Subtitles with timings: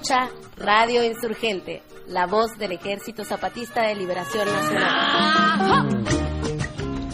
[0.00, 6.04] escucha Radio Insurgente, la voz del Ejército Zapatista de Liberación Nacional.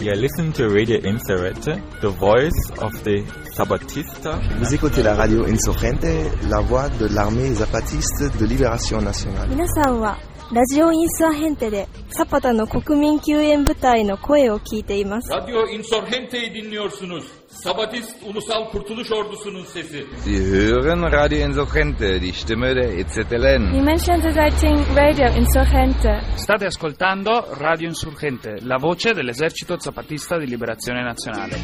[0.00, 3.24] You listen to Radio Insurgente, the voice of the
[3.54, 4.40] Zapatista.
[4.58, 9.48] Vous écoutez la radio Insurgente, la voix de l'armée zapatiste de libération nationale.
[9.48, 10.18] 皆さんは
[10.52, 15.32] ラジオインサーヘンテでサパタの国民救援部隊の声を聞いています。
[15.32, 17.35] Radyo Insurgente'yi dinliyorsunuz.
[17.67, 20.05] Sabatist Ulusal Kurtuluş Ordusu'nun sesi.
[20.23, 23.73] Sie hören Radio Insurgente, die Stimme der EZLN.
[23.73, 26.21] Die Menschen Zeitung Radio Insurgente.
[26.37, 31.55] State ascoltando Radio Insurgente, la voce dell'esercito zapatista di liberazione nazionale.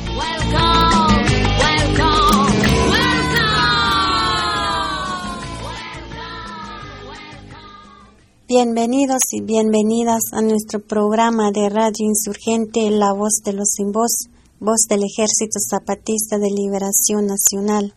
[8.45, 14.32] Bienvenidos y bienvenidas a nuestro programa de Radio Insurgente La Voz de los Sin Voz,
[14.63, 17.93] voz del Ejército Zapatista de Liberación Nacional.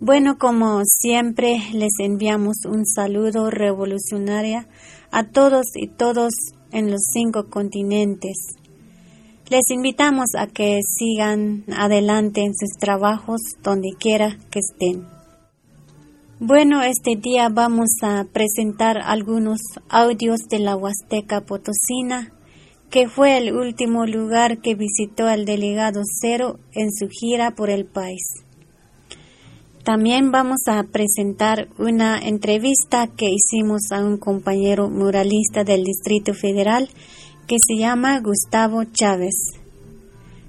[0.00, 4.64] Bueno, como siempre, les enviamos un saludo revolucionario
[5.12, 6.32] a todos y todos
[6.72, 8.36] en los cinco continentes.
[9.48, 15.06] Les invitamos a que sigan adelante en sus trabajos donde quiera que estén.
[16.40, 22.32] Bueno, este día vamos a presentar algunos audios de la Huasteca Potosina,
[22.90, 27.86] que fue el último lugar que visitó el delegado Cero en su gira por el
[27.86, 28.22] país.
[29.84, 36.90] También vamos a presentar una entrevista que hicimos a un compañero muralista del Distrito Federal
[37.46, 39.34] que se llama Gustavo Chávez.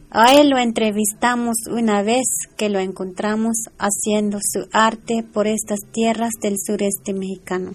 [0.09, 2.25] A él lo entrevistamos una vez
[2.57, 7.71] que lo encontramos haciendo su arte por estas tierras del sureste mexicano.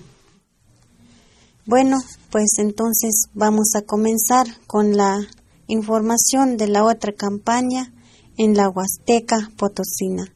[1.69, 1.97] Bueno,
[2.31, 5.19] pues entonces vamos a comenzar con la
[5.67, 7.93] información de la otra campaña
[8.39, 10.33] en la Huasteca Potosina.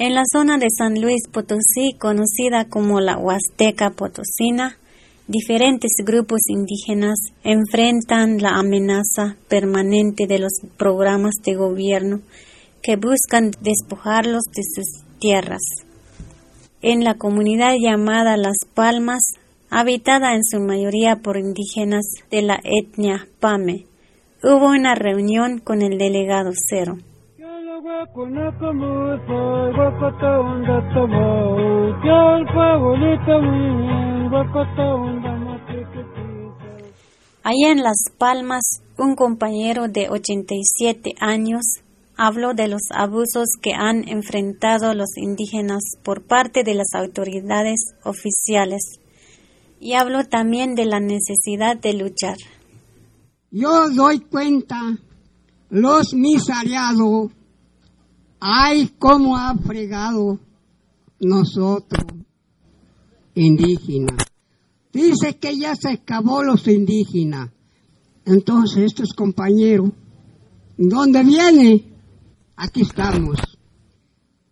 [0.00, 4.76] En la zona de San Luis Potosí, conocida como la Huasteca Potosina,
[5.28, 12.20] diferentes grupos indígenas enfrentan la amenaza permanente de los programas de gobierno
[12.82, 15.62] que buscan despojarlos de sus tierras.
[16.80, 19.22] En la comunidad llamada Las Palmas,
[19.68, 23.84] habitada en su mayoría por indígenas de la etnia Pame,
[24.42, 26.96] hubo una reunión con el delegado Cero.
[37.44, 38.64] Allá en Las Palmas,
[38.98, 41.62] un compañero de 87 años
[42.16, 48.98] habló de los abusos que han enfrentado los indígenas por parte de las autoridades oficiales
[49.78, 52.38] y habló también de la necesidad de luchar.
[53.52, 54.98] Yo doy cuenta,
[55.70, 57.37] los misariados,
[58.40, 60.38] ay, cómo ha fregado
[61.20, 62.04] nosotros,
[63.34, 64.24] indígenas.
[64.92, 67.50] Dice que ya se acabó los indígenas.
[68.24, 69.90] Entonces, estos compañeros,
[70.76, 71.84] ¿dónde viene?
[72.56, 73.38] Aquí estamos.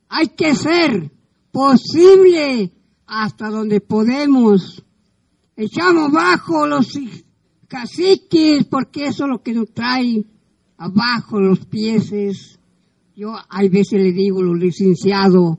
[0.09, 1.11] Hay que ser
[1.51, 2.73] posible
[3.07, 4.83] hasta donde podemos.
[5.57, 6.99] Echamos bajo los
[7.67, 10.25] caciques porque eso es lo que nos trae
[10.77, 12.56] abajo los pies.
[13.17, 15.57] Yo hay veces le digo a los licenciados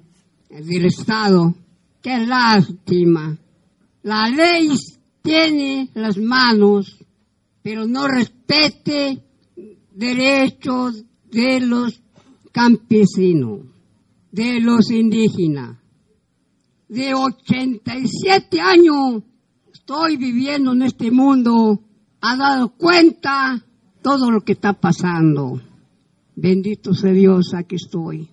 [0.48, 1.56] del Estado,
[2.04, 3.36] qué lástima.
[4.04, 4.70] La ley
[5.24, 7.04] tiene las manos,
[7.64, 9.24] pero no respete
[9.92, 12.00] derechos de los
[12.52, 13.62] campesinos,
[14.32, 15.80] de los indígenas.
[16.88, 19.24] De 87 años
[19.74, 21.82] estoy viviendo en este mundo,
[22.22, 23.66] ha dado cuenta
[24.04, 25.60] todo lo que está pasando.
[26.40, 28.30] Bendito sea Dios, aquí estoy,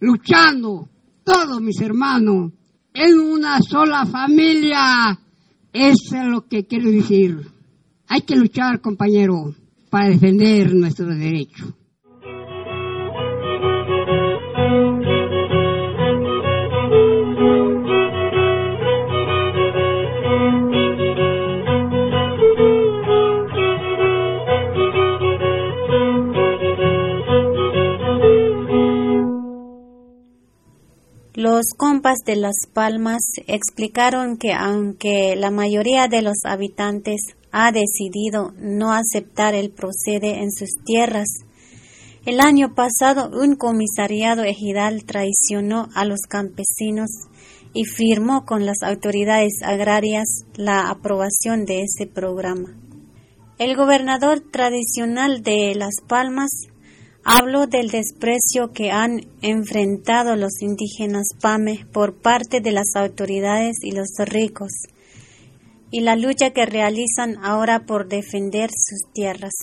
[0.00, 0.90] luchando,
[1.24, 2.52] todos mis hermanos,
[2.92, 5.18] en una sola familia.
[5.72, 7.50] Eso es lo que quiero decir.
[8.08, 9.54] Hay que luchar, compañero,
[9.88, 11.72] para defender nuestros derechos.
[31.56, 38.52] Los compas de Las Palmas explicaron que aunque la mayoría de los habitantes ha decidido
[38.58, 41.28] no aceptar el procede en sus tierras,
[42.26, 47.08] el año pasado un comisariado ejidal traicionó a los campesinos
[47.72, 52.76] y firmó con las autoridades agrarias la aprobación de ese programa.
[53.56, 56.50] El gobernador tradicional de Las Palmas
[57.28, 63.90] habló del desprecio que han enfrentado los indígenas PAME por parte de las autoridades y
[63.90, 64.70] los ricos
[65.90, 69.54] y la lucha que realizan ahora por defender sus tierras.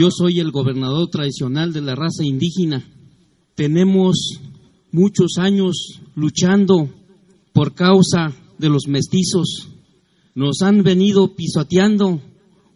[0.00, 2.82] Yo soy el gobernador tradicional de la raza indígena.
[3.54, 4.40] Tenemos
[4.92, 6.88] muchos años luchando
[7.52, 9.68] por causa de los mestizos.
[10.34, 12.22] Nos han venido pisoteando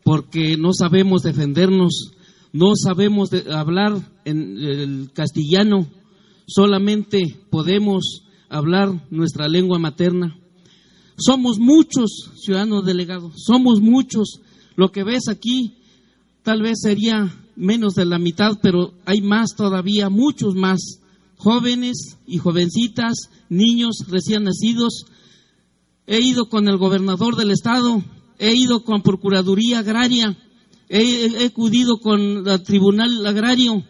[0.03, 2.13] porque no sabemos defendernos,
[2.53, 5.87] no sabemos hablar en el castellano,
[6.47, 10.39] solamente podemos hablar nuestra lengua materna.
[11.17, 14.43] Somos muchos ciudadanos delegados, somos muchos.
[14.77, 15.79] Lo que ves aquí
[16.45, 21.01] tal vez sería menos de la mitad, pero hay más todavía, muchos más,
[21.37, 25.07] jóvenes y jovencitas, niños recién nacidos.
[26.07, 28.05] He ido con el gobernador del estado,
[28.39, 30.37] he ido con Procuraduría Agraria,
[30.89, 33.83] he, acudido con el Tribunal Agrario,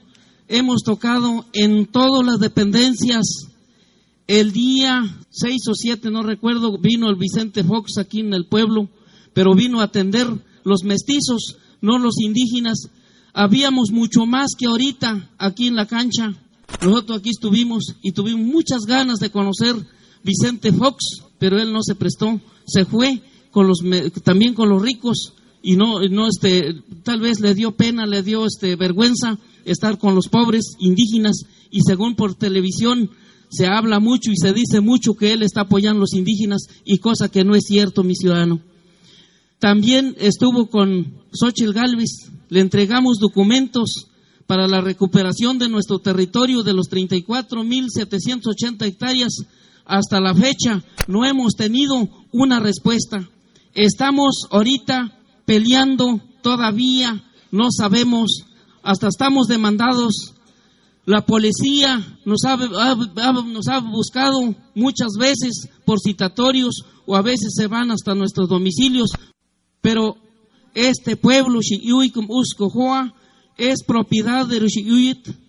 [0.46, 3.48] hemos tocado en todas las dependencias.
[4.26, 8.88] El día 6 o 7, no recuerdo, vino el Vicente Fox aquí en el pueblo,
[9.34, 10.28] pero vino a atender
[10.62, 12.88] los mestizos no los indígenas.
[13.34, 16.34] Habíamos mucho más que ahorita aquí en la cancha.
[16.80, 19.76] Nosotros aquí estuvimos y tuvimos muchas ganas de conocer
[20.22, 23.20] Vicente Fox, pero él no se prestó, se fue
[23.50, 23.80] con los,
[24.24, 28.46] también con los ricos y no, no este, tal vez le dio pena, le dio
[28.46, 33.10] este, vergüenza estar con los pobres indígenas y según por televisión
[33.50, 36.98] se habla mucho y se dice mucho que él está apoyando a los indígenas y
[36.98, 38.60] cosa que no es cierto, mi ciudadano.
[39.58, 44.08] También estuvo con Xochitl Galvis, le entregamos documentos
[44.46, 49.44] para la recuperación de nuestro territorio de los 34.780 hectáreas.
[49.86, 53.28] Hasta la fecha no hemos tenido una respuesta.
[53.74, 58.44] Estamos ahorita peleando todavía, no sabemos,
[58.82, 60.34] hasta estamos demandados.
[61.06, 67.66] La policía nos ha, nos ha buscado muchas veces por citatorios o a veces se
[67.66, 69.10] van hasta nuestros domicilios
[69.84, 70.16] pero
[70.72, 71.60] este pueblo,
[73.58, 74.72] es propiedad de los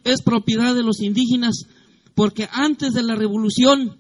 [0.04, 1.64] es propiedad de los indígenas,
[2.16, 3.96] porque antes de la revolución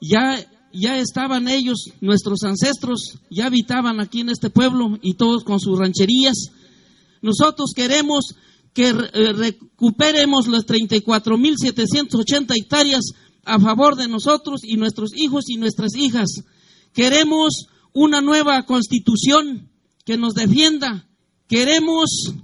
[0.00, 0.42] ya,
[0.72, 5.78] ya estaban ellos, nuestros ancestros, ya habitaban aquí en este pueblo y todos con sus
[5.78, 6.46] rancherías.
[7.20, 8.36] Nosotros queremos
[8.72, 13.10] que eh, recuperemos las 34.780 hectáreas
[13.44, 16.42] a favor de nosotros y nuestros hijos y nuestras hijas.
[16.94, 19.70] Queremos una nueva constitución
[20.04, 21.08] que nos defienda.
[21.48, 22.34] Queremos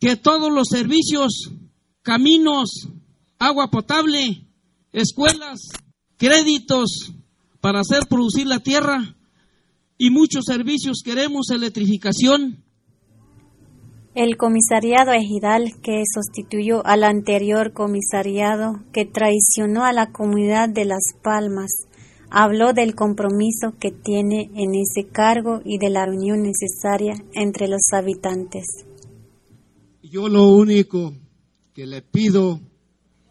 [0.00, 1.50] que todos los servicios,
[2.02, 2.88] caminos,
[3.38, 4.46] agua potable,
[4.92, 5.60] escuelas,
[6.16, 7.12] créditos
[7.60, 9.16] para hacer producir la tierra
[9.96, 12.62] y muchos servicios, queremos electrificación.
[14.14, 21.02] El comisariado ejidal que sustituyó al anterior comisariado que traicionó a la comunidad de Las
[21.22, 21.70] Palmas
[22.36, 27.82] habló del compromiso que tiene en ese cargo y de la reunión necesaria entre los
[27.92, 28.64] habitantes.
[30.02, 31.14] Yo lo único
[31.72, 32.58] que le pido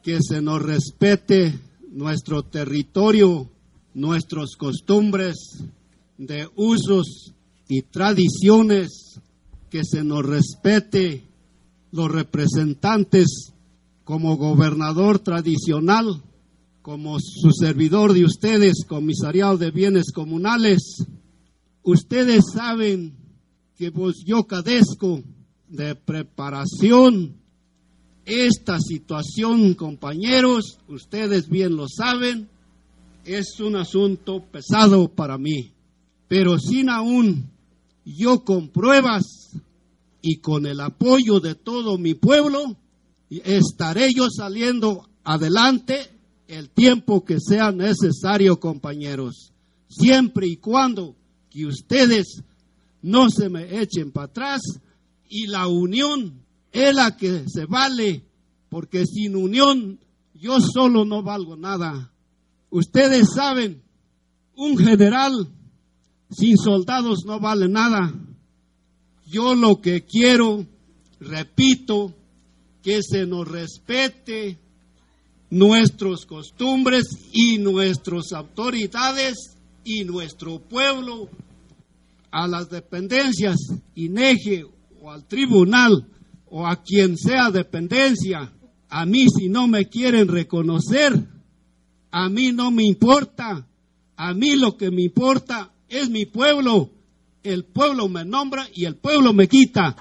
[0.02, 1.54] que se nos respete
[1.92, 3.50] nuestro territorio,
[3.94, 5.36] nuestras costumbres
[6.18, 7.34] de usos
[7.68, 9.20] y tradiciones,
[9.70, 11.24] que se nos respete
[11.92, 13.52] los representantes
[14.06, 16.24] como gobernador tradicional
[16.84, 21.06] como su servidor de ustedes, comisariado de bienes comunales,
[21.82, 23.16] ustedes saben
[23.78, 25.24] que pues yo cadezco
[25.70, 27.38] de preparación.
[28.26, 32.50] Esta situación, compañeros, ustedes bien lo saben,
[33.24, 35.72] es un asunto pesado para mí,
[36.28, 37.50] pero sin aún
[38.04, 39.54] yo con pruebas
[40.22, 42.76] y con el apoyo de todo mi pueblo,
[43.30, 46.13] estaré yo saliendo adelante
[46.48, 49.54] el tiempo que sea necesario, compañeros,
[49.88, 51.16] siempre y cuando
[51.50, 52.44] que ustedes
[53.02, 54.62] no se me echen para atrás
[55.30, 58.24] y la unión es la que se vale,
[58.70, 60.00] porque sin unión
[60.34, 62.12] yo solo no valgo nada.
[62.70, 63.84] Ustedes saben,
[64.56, 65.48] un general
[66.30, 68.14] sin soldados no vale nada.
[69.28, 70.66] Yo lo que quiero,
[71.20, 72.14] repito,
[72.82, 74.60] que se nos respete
[75.54, 81.30] nuestras costumbres y nuestras autoridades y nuestro pueblo
[82.32, 83.58] a las dependencias,
[83.94, 84.66] INEGE
[85.00, 86.08] o al tribunal
[86.50, 88.52] o a quien sea dependencia,
[88.90, 91.24] a mí si no me quieren reconocer,
[92.10, 93.68] a mí no me importa,
[94.16, 96.90] a mí lo que me importa es mi pueblo,
[97.44, 99.96] el pueblo me nombra y el pueblo me quita.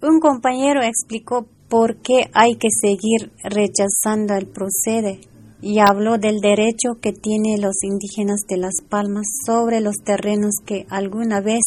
[0.00, 5.20] Un compañero explicó por qué hay que seguir rechazando el procede
[5.60, 10.86] y habló del derecho que tienen los indígenas de Las Palmas sobre los terrenos que
[10.88, 11.64] alguna vez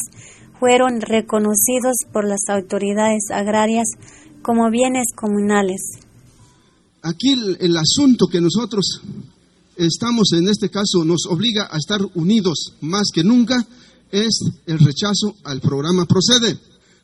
[0.62, 3.86] fueron reconocidos por las autoridades agrarias
[4.42, 5.82] como bienes comunales.
[7.02, 9.02] Aquí el, el, asunto que nosotros
[9.76, 13.58] estamos en este caso nos obliga a estar unidos más que nunca
[14.10, 16.58] es el rechazo al programa Procede,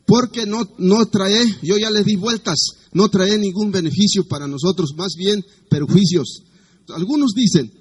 [0.05, 2.57] porque no, no trae, yo ya le di vueltas,
[2.93, 6.43] no trae ningún beneficio para nosotros, más bien perjuicios.
[6.89, 7.71] Algunos dicen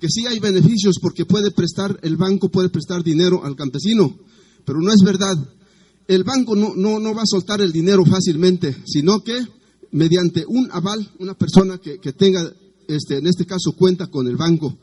[0.00, 4.16] que sí hay beneficios porque puede prestar, el banco puede prestar dinero al campesino,
[4.64, 5.36] pero no es verdad.
[6.06, 9.38] El banco no, no, no va a soltar el dinero fácilmente, sino que
[9.92, 12.50] mediante un aval, una persona que, que tenga,
[12.86, 14.76] este, en este caso, cuenta con el banco.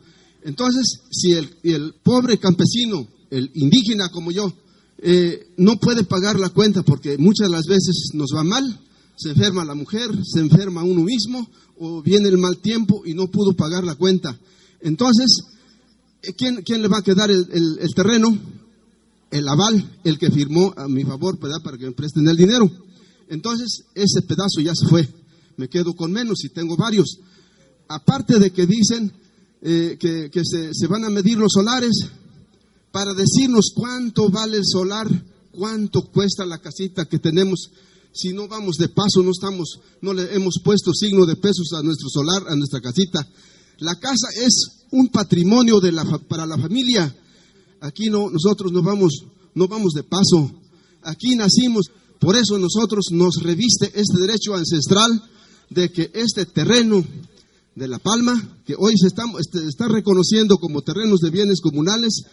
[0.43, 4.53] Entonces, si el, el pobre campesino, el indígena como yo,
[4.97, 8.79] eh, no puede pagar la cuenta porque muchas de las veces nos va mal,
[9.17, 13.27] se enferma la mujer, se enferma uno mismo, o viene el mal tiempo y no
[13.27, 14.37] pudo pagar la cuenta.
[14.81, 15.43] Entonces,
[16.37, 18.37] ¿quién, quién le va a quedar el, el, el, terreno?
[19.31, 21.61] El aval, el que firmó a mi favor ¿verdad?
[21.63, 22.69] para que me presten el dinero.
[23.29, 25.07] Entonces, ese pedazo ya se fue.
[25.57, 27.19] Me quedo con menos y tengo varios.
[27.87, 29.11] Aparte de que dicen
[29.61, 32.09] eh, que, que se, se van a medir los solares
[32.95, 35.05] para decirnos cuánto vale el solar,
[35.51, 37.69] cuánto cuesta la casita que tenemos
[38.13, 41.83] si no vamos de paso, no estamos, no le hemos puesto signo de pesos a
[41.83, 43.27] nuestro solar, a nuestra casita.
[43.79, 45.81] La casa es un patrimonio
[46.29, 47.13] para la familia.
[47.81, 49.25] Aquí no, nosotros no vamos,
[49.55, 50.49] no vamos de paso.
[51.01, 51.87] Aquí nacimos,
[52.21, 55.21] por eso nosotros nos reviste este derecho ancestral
[55.69, 57.03] de que este terreno
[57.75, 62.23] de La Palma, que hoy se está, este, está reconociendo como terrenos de bienes comunales,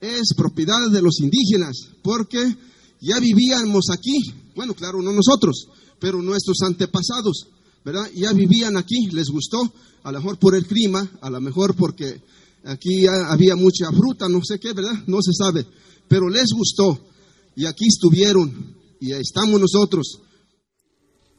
[0.00, 2.56] es propiedad de los indígenas, porque
[3.00, 4.18] ya vivíamos aquí,
[4.54, 7.48] bueno, claro, no nosotros, pero nuestros antepasados,
[7.84, 8.08] ¿verdad?
[8.14, 9.72] Ya vivían aquí, les gustó,
[10.02, 12.20] a lo mejor por el clima, a lo mejor porque
[12.64, 15.04] aquí había mucha fruta, no sé qué, ¿verdad?
[15.06, 15.66] No se sabe,
[16.08, 16.98] pero les gustó
[17.54, 20.20] y aquí estuvieron y estamos nosotros.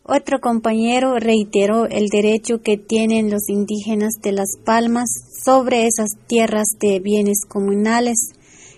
[0.04, 5.10] Otro compañero reiteró el derecho que tienen los indígenas de Las Palmas
[5.44, 8.32] sobre esas tierras de bienes comunales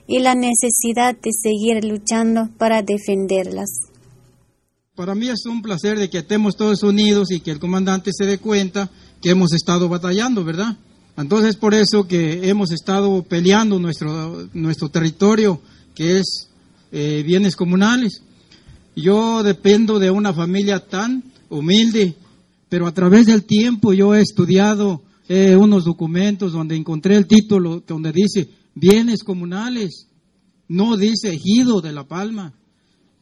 [0.09, 3.69] y la necesidad de seguir luchando para defenderlas.
[4.95, 8.25] Para mí es un placer de que estemos todos unidos y que el comandante se
[8.25, 8.89] dé cuenta
[9.21, 10.75] que hemos estado batallando, ¿verdad?
[11.15, 15.61] Entonces por eso que hemos estado peleando nuestro, nuestro territorio,
[15.93, 16.49] que es
[16.91, 18.23] eh, bienes comunales.
[18.95, 22.15] Yo dependo de una familia tan humilde,
[22.67, 27.83] pero a través del tiempo yo he estudiado eh, unos documentos donde encontré el título
[27.85, 28.49] donde dice
[28.79, 30.07] bienes comunales,
[30.67, 32.53] no dice ejido de La Palma.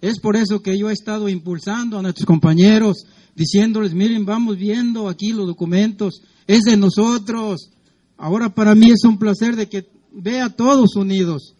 [0.01, 5.09] Es por eso que yo he estado impulsando a nuestros compañeros, diciéndoles, miren, vamos viendo
[5.09, 7.71] aquí los documentos, es de nosotros.
[8.17, 11.55] Ahora para mí es un placer de que vea todos unidos.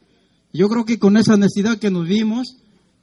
[0.54, 2.58] Yo creo que con esa necesidad que nos vimos,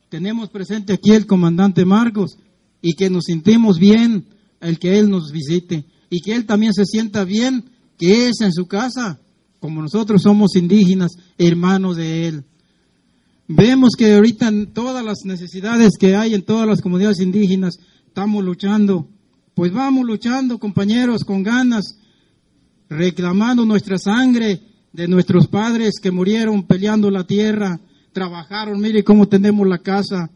[0.08, 2.36] tenemos presente aquí el comandante Marcos
[2.80, 4.26] y que nos sentimos bien
[4.60, 7.64] el que él nos visite y que él también se sienta bien
[7.98, 9.20] que es en su casa
[9.64, 12.44] como nosotros somos indígenas, hermanos de Él.
[13.49, 19.09] Vemos que ahorita todas las necesidades que hay en todas las comunidades indígenas, estamos luchando.
[19.54, 21.97] Pues vamos luchando, compañeros, con ganas,
[22.90, 24.61] reclamando nuestra sangre
[24.92, 27.80] de nuestros padres que murieron peleando la tierra,
[28.12, 30.30] trabajaron, mire cómo tenemos la casa,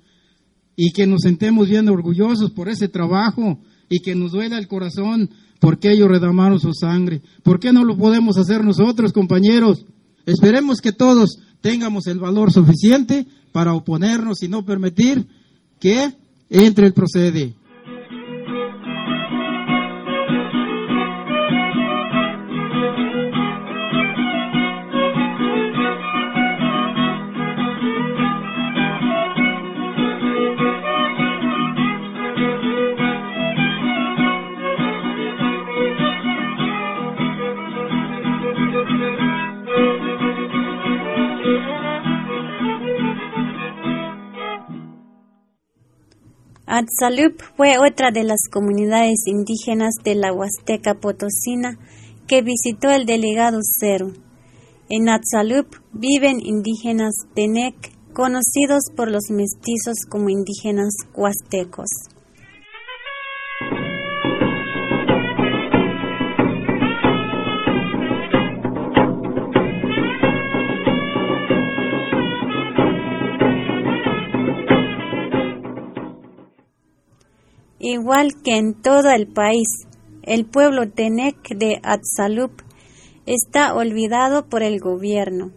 [0.75, 3.59] y que nos sentemos bien orgullosos por ese trabajo
[3.91, 5.29] y que nos duela el corazón
[5.61, 7.23] porque ellos redamaron su sangre.
[7.43, 9.85] ¿Por qué no lo podemos hacer nosotros, compañeros?
[10.27, 15.27] Esperemos que todos tengamos el valor suficiente para oponernos y no permitir
[15.81, 16.12] que
[16.50, 17.55] entre el procede.
[46.71, 51.79] Atzalup fue otra de las comunidades indígenas de la Huasteca Potosina
[52.27, 54.13] que visitó el delegado Cero.
[54.91, 57.75] En Atzalup viven indígenas Tenec,
[58.13, 61.89] conocidos por los mestizos como indígenas huastecos.
[77.81, 79.69] Igual que en todo el país,
[80.23, 82.63] el pueblo Tenec de Atzalup
[83.27, 85.53] está olvidado por el gobierno.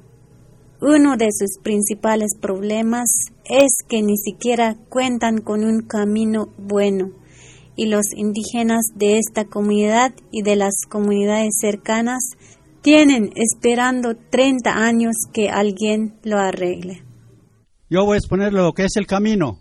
[0.82, 3.10] Uno de sus principales problemas
[3.46, 7.12] es que ni siquiera cuentan con un camino bueno
[7.75, 12.22] y los indígenas de esta comunidad y de las comunidades cercanas
[12.82, 17.04] tienen esperando 30 años que alguien lo arregle.
[17.90, 19.61] Yo voy a exponer lo que es el camino.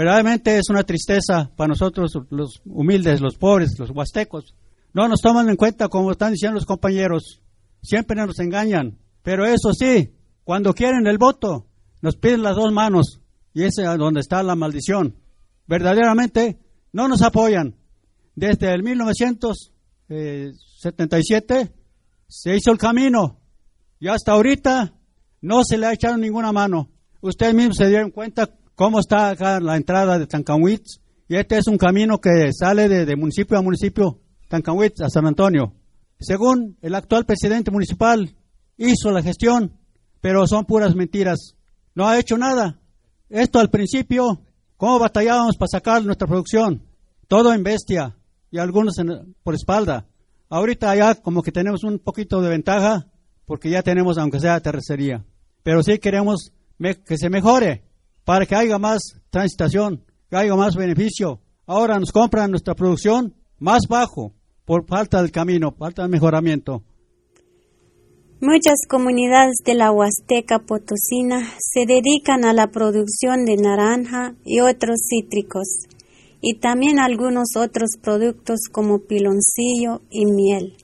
[0.00, 4.54] Verdaderamente es una tristeza para nosotros los humildes, los pobres, los huastecos.
[4.94, 7.42] No nos toman en cuenta como están diciendo los compañeros.
[7.82, 8.96] Siempre nos engañan.
[9.22, 11.66] Pero eso sí, cuando quieren el voto,
[12.00, 13.20] nos piden las dos manos.
[13.52, 15.16] Y es donde está la maldición.
[15.66, 16.58] Verdaderamente
[16.94, 17.76] no nos apoyan.
[18.34, 21.74] Desde el 1977
[22.26, 23.38] se hizo el camino.
[23.98, 24.94] Y hasta ahorita
[25.42, 26.88] no se le ha echado ninguna mano.
[27.20, 28.48] Ustedes mismos se dieron cuenta
[28.80, 31.02] cómo está acá la entrada de Tancanwitz.
[31.28, 35.74] Y este es un camino que sale de, municipio a municipio, Tancanwitz a San Antonio.
[36.18, 38.34] Según el actual presidente municipal,
[38.78, 39.76] hizo la gestión,
[40.22, 41.56] pero son puras mentiras.
[41.94, 42.80] No ha hecho nada.
[43.28, 44.46] Esto al principio,
[44.78, 46.82] ¿cómo batallábamos para sacar nuestra producción?
[47.28, 48.16] Todo en bestia
[48.50, 48.94] y algunos
[49.42, 50.06] por espalda.
[50.48, 53.08] Ahorita ya como que tenemos un poquito de ventaja
[53.44, 55.22] porque ya tenemos, aunque sea terracería.
[55.62, 57.89] Pero sí queremos que se mejore
[58.24, 61.40] para que haya más transitación, que haya más beneficio.
[61.66, 64.32] Ahora nos compran nuestra producción más bajo
[64.64, 66.82] por falta del camino, falta de mejoramiento.
[68.40, 75.00] Muchas comunidades de la Huasteca Potosina se dedican a la producción de naranja y otros
[75.10, 75.86] cítricos,
[76.40, 80.76] y también algunos otros productos como piloncillo y miel.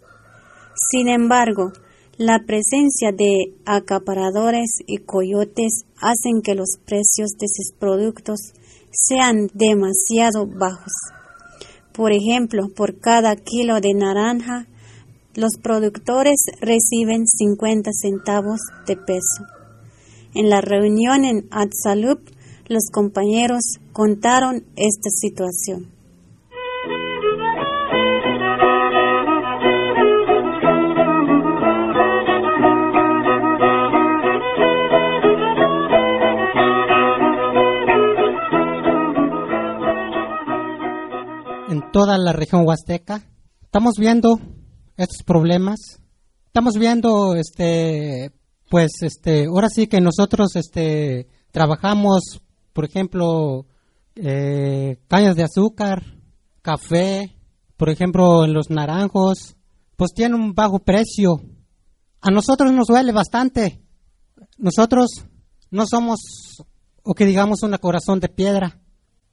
[0.91, 1.73] Sin embargo,
[2.19, 8.55] la presencia de acaparadores y coyotes hacen que los precios de sus productos
[8.91, 10.93] sean demasiado bajos.
[11.93, 14.67] Por ejemplo, por cada kilo de naranja,
[15.35, 19.45] los productores reciben 50 centavos de peso.
[20.35, 22.21] En la reunión en Atzalup,
[22.69, 25.96] los compañeros contaron esta situación.
[41.97, 43.23] Toda la región huasteca.
[43.63, 44.39] Estamos viendo
[44.99, 46.03] estos problemas.
[46.45, 48.33] Estamos viendo, este,
[48.69, 52.43] pues, este, ahora sí que nosotros, este, trabajamos,
[52.75, 53.65] por ejemplo,
[54.15, 56.03] eh, cañas de azúcar,
[56.61, 57.35] café,
[57.79, 59.57] por ejemplo, en los naranjos,
[59.97, 61.41] pues tiene un bajo precio.
[62.21, 63.81] A nosotros nos duele bastante.
[64.59, 65.25] Nosotros
[65.71, 66.21] no somos,
[67.03, 68.83] o que digamos, una corazón de piedra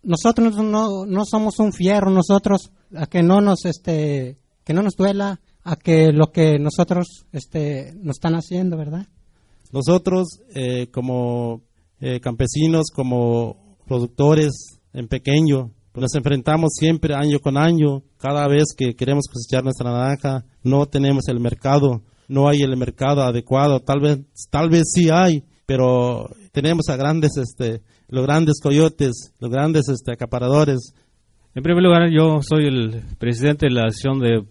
[0.04, 4.96] nosotros no, no somos un fierro, nosotros a que no nos este que no nos
[4.96, 9.08] duela a que lo que nosotros este nos están haciendo, ¿verdad?
[9.72, 11.64] Nosotros eh, como
[12.00, 14.52] eh, campesinos, como productores
[14.94, 18.04] en pequeño, nos enfrentamos siempre año con año.
[18.18, 23.22] Cada vez que queremos cosechar nuestra naranja, no tenemos el mercado, no hay el mercado
[23.22, 23.80] adecuado.
[23.80, 27.84] Tal vez, tal vez sí hay, pero tenemos a grandes este,
[28.14, 30.94] los grandes coyotes, los grandes este, acaparadores.
[31.56, 34.46] En primer lugar, yo soy el presidente de la Asociación de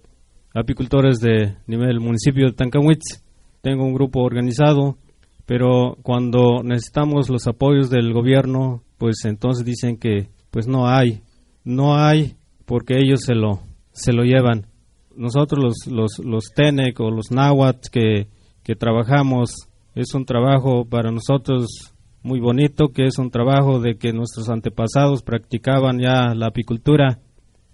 [0.53, 3.22] Apicultores de nivel municipio de Tancanwitz.
[3.61, 4.98] Tengo un grupo organizado,
[5.46, 11.22] pero cuando necesitamos los apoyos del gobierno, pues entonces dicen que pues no hay,
[11.64, 12.35] no hay
[12.66, 13.61] porque ellos se lo,
[13.92, 14.66] se lo llevan.
[15.16, 18.27] Nosotros los, los, los TENEC o los NAWAT que,
[18.64, 24.12] que trabajamos, es un trabajo para nosotros muy bonito, que es un trabajo de que
[24.12, 27.18] nuestros antepasados practicaban ya la apicultura,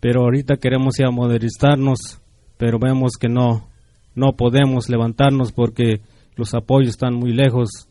[0.00, 2.20] pero ahorita queremos ya modernizarnos,
[2.56, 3.68] pero vemos que no,
[4.14, 6.00] no podemos levantarnos porque
[6.36, 7.88] los apoyos están muy lejos.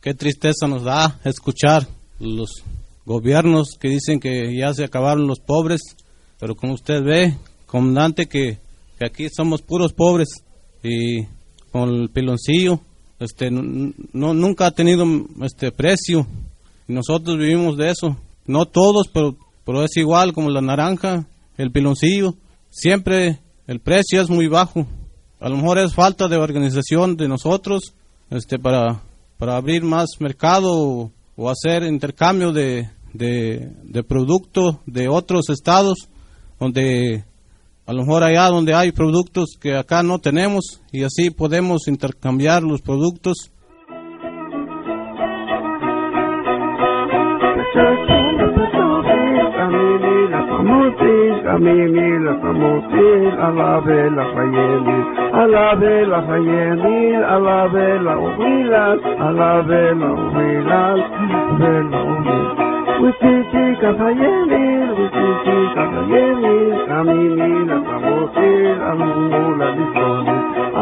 [0.00, 1.86] Qué tristeza nos da escuchar
[2.20, 2.62] los
[3.04, 5.80] gobiernos que dicen que ya se acabaron los pobres,
[6.38, 8.58] pero como usted ve, comandante, que,
[8.98, 10.28] que aquí somos puros pobres
[10.82, 11.24] y
[11.72, 12.80] con el piloncillo
[13.18, 15.04] este no, nunca ha tenido
[15.42, 16.26] este precio
[16.88, 18.16] nosotros vivimos de eso.
[18.46, 19.36] No todos pero
[19.68, 21.26] pero es igual como la naranja,
[21.58, 22.34] el piloncillo,
[22.70, 24.86] siempre el precio es muy bajo.
[25.40, 27.92] A lo mejor es falta de organización de nosotros
[28.30, 29.02] este, para,
[29.36, 36.08] para abrir más mercado o, hacer intercambio de, de, de productos de otros estados
[36.58, 37.24] donde
[37.88, 42.62] a lo mejor allá donde hay productos que acá no tenemos y así podemos intercambiar
[42.62, 43.50] los productos.
[66.98, 67.76] Amimi la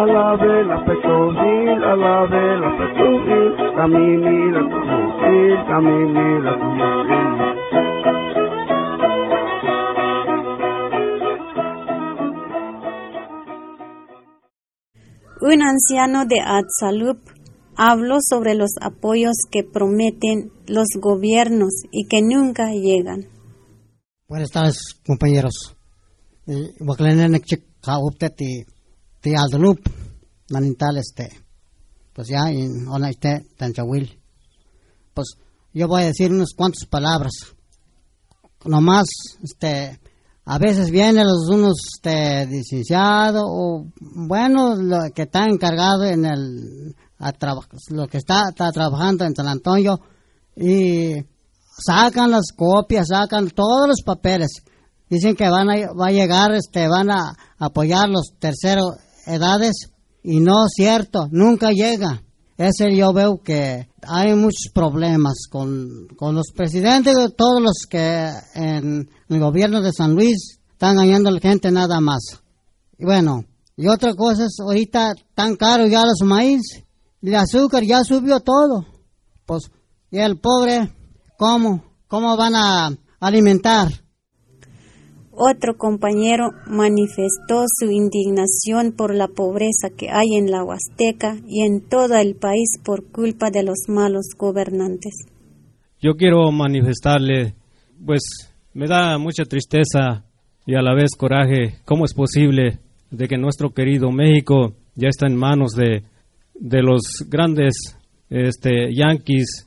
[0.02, 0.76] alabe la.
[15.40, 17.18] Un anciano de Atzalup
[17.76, 23.35] habló sobre los apoyos que prometen los gobiernos y que nunca llegan.
[24.28, 25.76] Buenas tardes, compañeros.
[30.50, 31.30] Nanintal, este,
[32.12, 34.18] pues ya en Onaite, Tanchahuil.
[35.14, 35.28] Pues
[35.72, 37.34] yo voy a decir unas cuantas palabras.
[38.64, 39.06] Nomás,
[39.44, 40.00] este,
[40.44, 46.96] a veces vienen los unos este, licenciados o bueno lo que está encargado en el
[47.20, 47.32] a
[47.90, 50.00] lo que está, está trabajando en San Antonio
[50.56, 51.14] y
[51.78, 54.62] sacan las copias sacan todos los papeles
[55.08, 59.90] dicen que van a va a llegar este van a apoyar los terceros edades
[60.22, 62.22] y no es cierto nunca llega
[62.56, 68.30] ese yo veo que hay muchos problemas con, con los presidentes de todos los que
[68.54, 72.42] en el gobierno de San Luis están ganando la gente nada más.
[72.98, 73.44] Y bueno,
[73.76, 76.62] y otra cosa es, ahorita tan caro ya los maíz,
[77.20, 78.86] el azúcar ya subió todo.
[79.44, 79.70] Pues,
[80.10, 80.94] y el pobre,
[81.36, 81.84] ¿cómo?
[82.08, 83.88] ¿Cómo van a alimentar?
[85.38, 91.86] Otro compañero manifestó su indignación por la pobreza que hay en la Huasteca y en
[91.86, 95.12] todo el país por culpa de los malos gobernantes.
[96.00, 97.54] Yo quiero manifestarle,
[98.04, 98.22] pues
[98.72, 100.24] me da mucha tristeza
[100.64, 105.26] y a la vez coraje, ¿cómo es posible de que nuestro querido México ya está
[105.26, 106.02] en manos de,
[106.54, 107.74] de los grandes
[108.30, 109.65] este, yanquis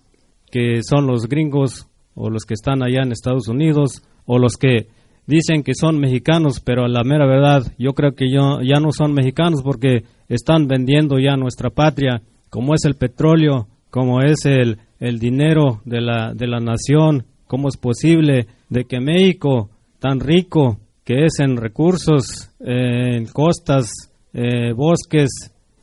[0.52, 4.88] que son los gringos o los que están allá en Estados Unidos o los que
[5.26, 9.14] dicen que son mexicanos, pero a la mera verdad yo creo que ya no son
[9.14, 15.20] mexicanos porque están vendiendo ya nuestra patria, como es el petróleo, como es el, el
[15.20, 21.26] dinero de la, de la nación, cómo es posible de que México, tan rico que
[21.26, 23.90] es en recursos, en costas,
[24.34, 25.30] eh, bosques,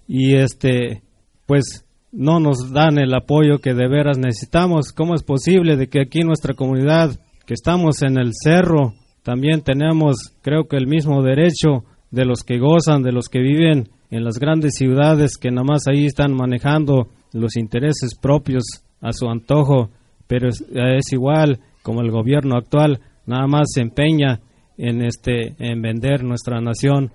[0.09, 1.03] y este,
[1.47, 1.86] pues
[2.17, 4.93] no nos dan el apoyo que de veras necesitamos.
[4.93, 7.11] ¿Cómo es posible de que aquí en nuestra comunidad,
[7.45, 12.59] que estamos en el cerro, también tenemos, creo que el mismo derecho de los que
[12.59, 17.09] gozan, de los que viven en las grandes ciudades, que nada más ahí están manejando
[17.33, 18.65] los intereses propios
[19.03, 19.91] a su antojo,
[20.27, 24.41] pero es, es igual como el gobierno actual, nada más se empeña
[24.79, 27.11] en este en vender nuestra nación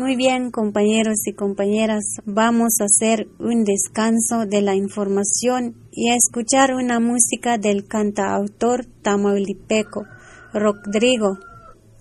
[0.00, 6.14] Muy bien, compañeros y compañeras, vamos a hacer un descanso de la información y a
[6.14, 10.06] escuchar una música del cantautor tamaulipeco,
[10.54, 11.36] Rodrigo,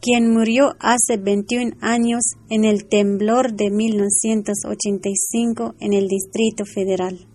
[0.01, 7.27] quien murió hace 21 años en el temblor de 1985 en el Distrito Federal.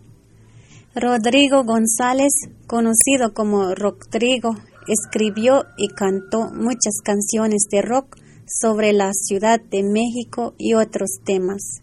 [0.94, 2.32] Rodrigo González,
[2.66, 4.56] conocido como Rodrigo,
[4.88, 8.16] escribió y cantó muchas canciones de rock
[8.46, 11.82] sobre la Ciudad de México y otros temas.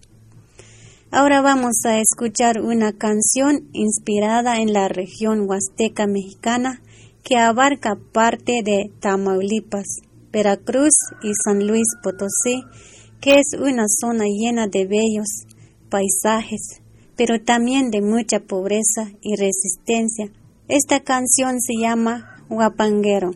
[1.14, 6.82] Ahora vamos a escuchar una canción inspirada en la región huasteca mexicana
[7.24, 9.88] que abarca parte de Tamaulipas,
[10.32, 12.64] Veracruz y San Luis Potosí,
[13.20, 15.28] que es una zona llena de bellos
[15.90, 16.82] paisajes,
[17.18, 20.32] pero también de mucha pobreza y resistencia.
[20.70, 23.32] Esta canción se llama Guapanguero.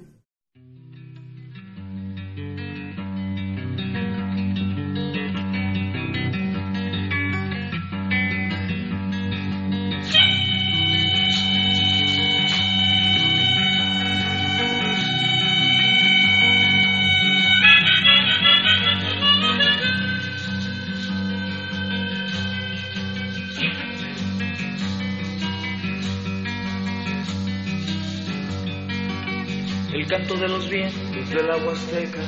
[30.82, 32.22] Canto de los vientos del agua seca.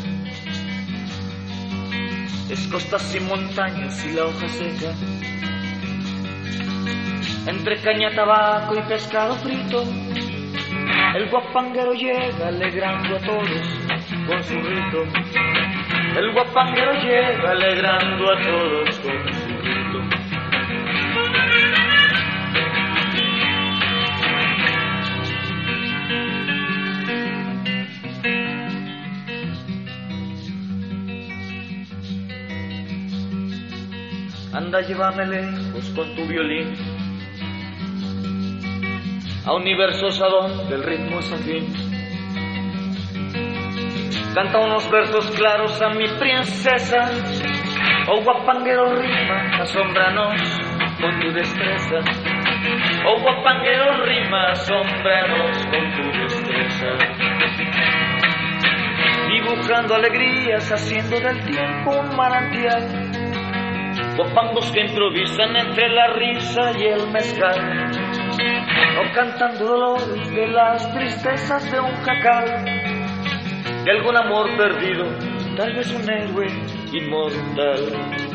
[2.49, 4.93] Es costas y montañas y la hoja seca.
[7.47, 9.83] Entre caña, tabaco y pescado frito,
[11.15, 13.61] el guapanguero llega alegrando a todos
[14.27, 15.03] con su rito.
[16.17, 19.46] El guapanguero llega alegrando a todos con su rito.
[34.57, 36.73] Anda, llévame lejos con tu violín
[39.45, 41.73] a universos a donde el ritmo es afín.
[44.33, 47.07] Canta unos versos claros a mi princesa,
[48.09, 50.41] oh guapanguero rima, asombranos
[51.01, 51.99] con tu destreza.
[53.05, 56.87] Oh guapanguero rima, asombranos con tu destreza.
[59.29, 63.06] Dibujando alegrías, haciendo del tiempo un manantial
[64.17, 67.91] guapangos que improvisan entre la risa y el mezcal,
[68.99, 72.65] o cantando dolores de las tristezas de un jacal,
[73.85, 75.05] de algún amor perdido,
[75.55, 76.47] tal vez un héroe
[76.91, 78.26] inmortal.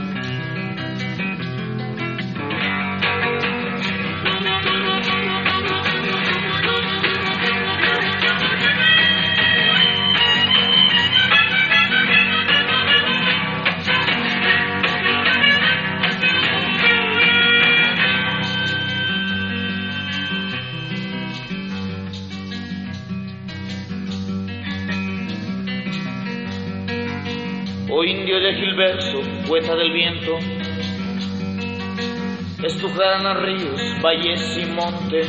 [33.31, 35.23] Ríos, valles y monte,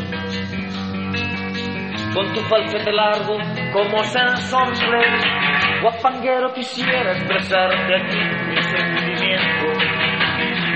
[2.13, 3.37] con tu falsete largo
[3.71, 5.01] como sensontle,
[5.81, 9.65] guapanguero quisiera expresarte aquí mi sentimiento,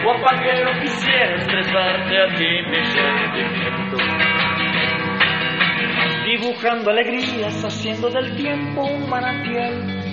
[0.04, 3.98] guapanguero quisiera expresarte aquí mi sentimiento,
[6.26, 10.04] dibujando alegrías, haciendo del tiempo un manantial.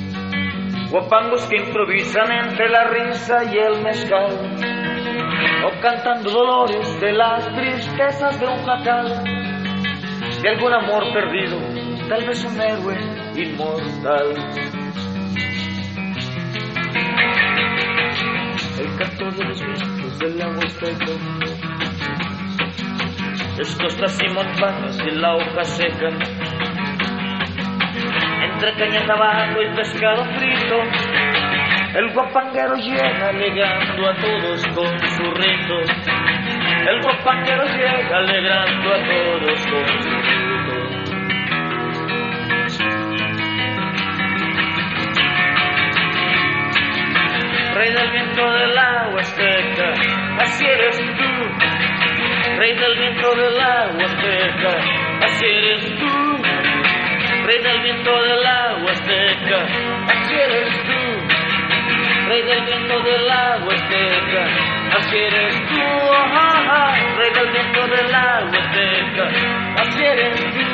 [0.91, 4.54] Guapangos que improvisan entre la risa y el mezcal,
[5.65, 9.25] o cantando dolores de las tristezas de un jacal,
[10.43, 11.59] de algún amor perdido,
[12.09, 12.97] tal vez un héroe
[13.35, 14.35] inmortal.
[18.79, 21.13] El canto de los vientos del agua seca,
[23.59, 26.09] es costas y montañas y la hoja seca
[28.55, 31.14] entre caña, tabaco y pescado frito.
[31.95, 35.79] El guapanguero llega alegando a todos con su rito.
[36.89, 40.75] El guapanguero llega alegrando a todos con su rito.
[47.75, 49.93] Rey del viento del agua azteca,
[50.41, 52.59] así eres tú.
[52.59, 54.79] Rey del viento del agua azteca,
[55.23, 56.25] así eres tú
[57.45, 59.67] rey del viento del agua azteca,
[60.09, 61.04] así eres tú,
[62.27, 64.45] rey del viento del agua azteca,
[64.97, 65.81] así eres tú,
[67.19, 69.29] rey del viento del agua azteca,
[69.83, 70.67] así eres tú,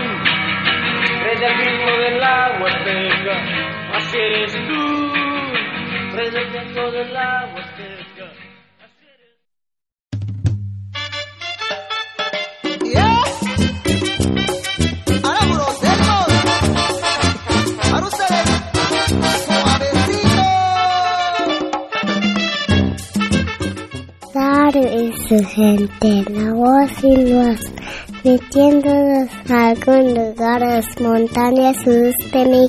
[1.24, 3.34] rey del viento del agua azteca,
[3.94, 5.12] así eres tú,
[6.16, 7.59] rey del viento del agua
[25.44, 27.60] gente, la voz y los
[28.24, 32.68] metiéndonos a algún lugar las montañas de mi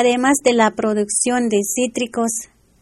[0.00, 2.30] Además de la producción de cítricos,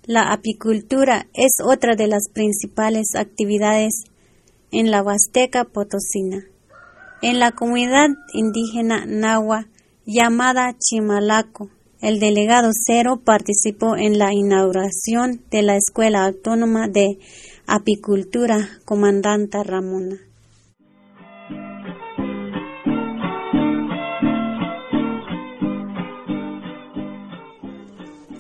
[0.05, 4.05] la apicultura es otra de las principales actividades
[4.71, 6.45] en la Huasteca Potosina.
[7.21, 9.67] En la comunidad indígena Nahua
[10.07, 17.19] llamada Chimalaco, el delegado Cero participó en la inauguración de la Escuela Autónoma de
[17.67, 20.28] Apicultura Comandanta Ramona.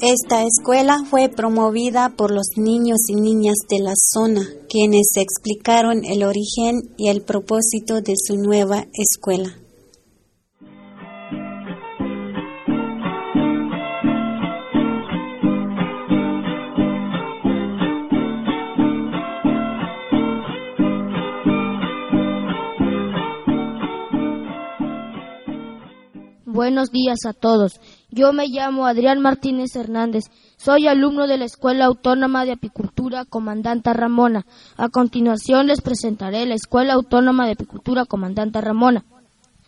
[0.00, 6.22] Esta escuela fue promovida por los niños y niñas de la zona, quienes explicaron el
[6.22, 9.56] origen y el propósito de su nueva escuela.
[26.46, 27.80] Buenos días a todos.
[28.10, 30.30] Yo me llamo Adrián Martínez Hernández.
[30.56, 34.46] Soy alumno de la Escuela Autónoma de Apicultura Comandanta Ramona.
[34.78, 39.04] A continuación les presentaré la Escuela Autónoma de Apicultura Comandanta Ramona.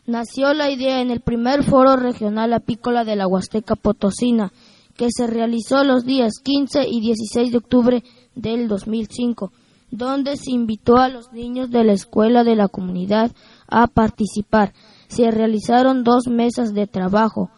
[0.07, 4.53] Nació la idea en el primer foro regional apícola de la Huasteca Potosina,
[4.96, 9.53] que se realizó los días 15 y 16 de octubre del 2005,
[9.90, 13.33] donde se invitó a los niños de la escuela de la comunidad
[13.68, 14.72] a participar
[15.11, 17.50] se realizaron dos mesas de trabajo,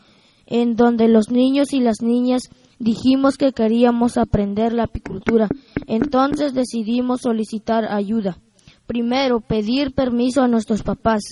[0.53, 5.49] en donde los niños y las niñas dijimos que queríamos aprender la apicultura.
[5.87, 8.37] Entonces decidimos solicitar ayuda.
[8.87, 11.23] Primero, pedir permiso a nuestros papás.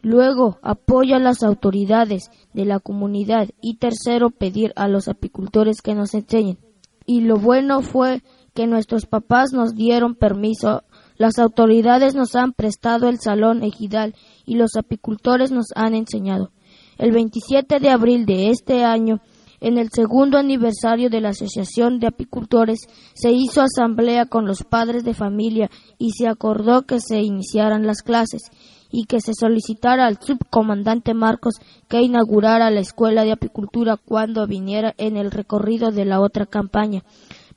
[0.00, 3.50] Luego, apoyo a las autoridades de la comunidad.
[3.60, 6.58] Y tercero, pedir a los apicultores que nos enseñen.
[7.04, 8.22] Y lo bueno fue
[8.54, 10.84] que nuestros papás nos dieron permiso
[11.16, 16.50] las autoridades nos han prestado el salón ejidal y los apicultores nos han enseñado.
[16.98, 19.20] El 27 de abril de este año,
[19.60, 22.80] en el segundo aniversario de la Asociación de Apicultores,
[23.14, 28.02] se hizo asamblea con los padres de familia y se acordó que se iniciaran las
[28.02, 28.42] clases
[28.90, 31.54] y que se solicitara al subcomandante Marcos
[31.88, 37.02] que inaugurara la escuela de apicultura cuando viniera en el recorrido de la otra campaña,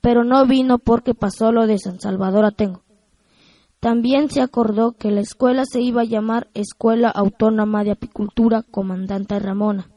[0.00, 2.87] pero no vino porque pasó lo de San Salvador Atengo.
[3.80, 9.38] También se acordó que la escuela se iba a llamar Escuela Autónoma de Apicultura Comandante
[9.38, 9.88] Ramona,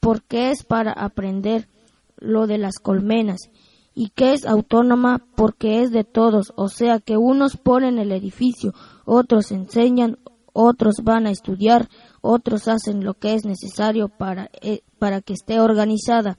[0.00, 1.68] porque es para aprender
[2.16, 3.50] lo de las colmenas,
[3.94, 8.74] y que es autónoma porque es de todos, o sea que unos ponen el edificio,
[9.04, 10.18] otros enseñan,
[10.52, 11.88] otros van a estudiar,
[12.22, 16.38] otros hacen lo que es necesario para, eh, para que esté organizada,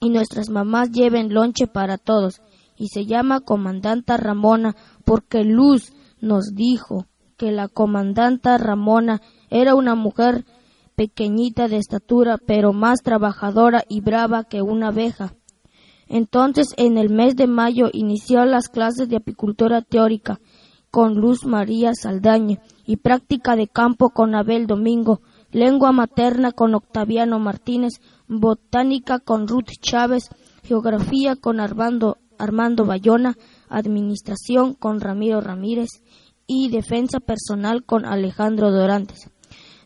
[0.00, 2.40] y nuestras mamás lleven lonche para todos,
[2.76, 9.94] y se llama Comandanta Ramona porque Luz nos dijo que la comandanta Ramona era una
[9.94, 10.44] mujer
[10.96, 15.34] pequeñita de estatura, pero más trabajadora y brava que una abeja.
[16.08, 20.40] Entonces, en el mes de mayo inició las clases de apicultura teórica
[20.90, 27.38] con Luz María Saldaña y práctica de campo con Abel Domingo, lengua materna con Octaviano
[27.38, 30.30] Martínez, botánica con Ruth Chávez,
[30.62, 33.36] geografía con Armando, Armando Bayona,
[33.68, 35.88] Administración con Ramiro Ramírez
[36.46, 39.30] y Defensa Personal con Alejandro Dorantes.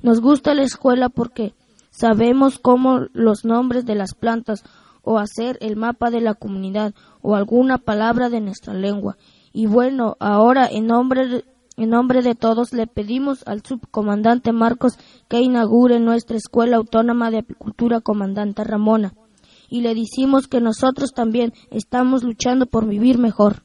[0.03, 1.55] Nos gusta la escuela porque
[1.91, 4.65] sabemos cómo los nombres de las plantas
[5.03, 9.17] o hacer el mapa de la comunidad o alguna palabra de nuestra lengua.
[9.53, 11.45] Y bueno, ahora en nombre de,
[11.77, 17.39] en nombre de todos le pedimos al subcomandante Marcos que inaugure nuestra Escuela Autónoma de
[17.39, 19.15] Apicultura Comandante Ramona.
[19.71, 23.63] Y le decimos que nosotros también estamos luchando por vivir mejor.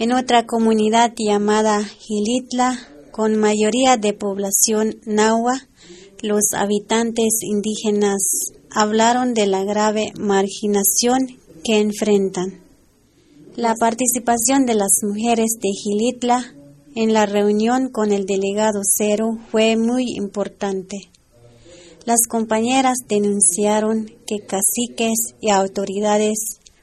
[0.00, 2.78] En otra comunidad llamada Gilitla,
[3.10, 5.68] con mayoría de población nahua,
[6.22, 8.22] los habitantes indígenas
[8.70, 11.18] hablaron de la grave marginación
[11.62, 12.62] que enfrentan.
[13.56, 16.54] La participación de las mujeres de Gilitla
[16.94, 21.10] en la reunión con el delegado Cero fue muy importante.
[22.06, 26.38] Las compañeras denunciaron que caciques y autoridades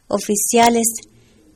[0.08, 0.86] oficiales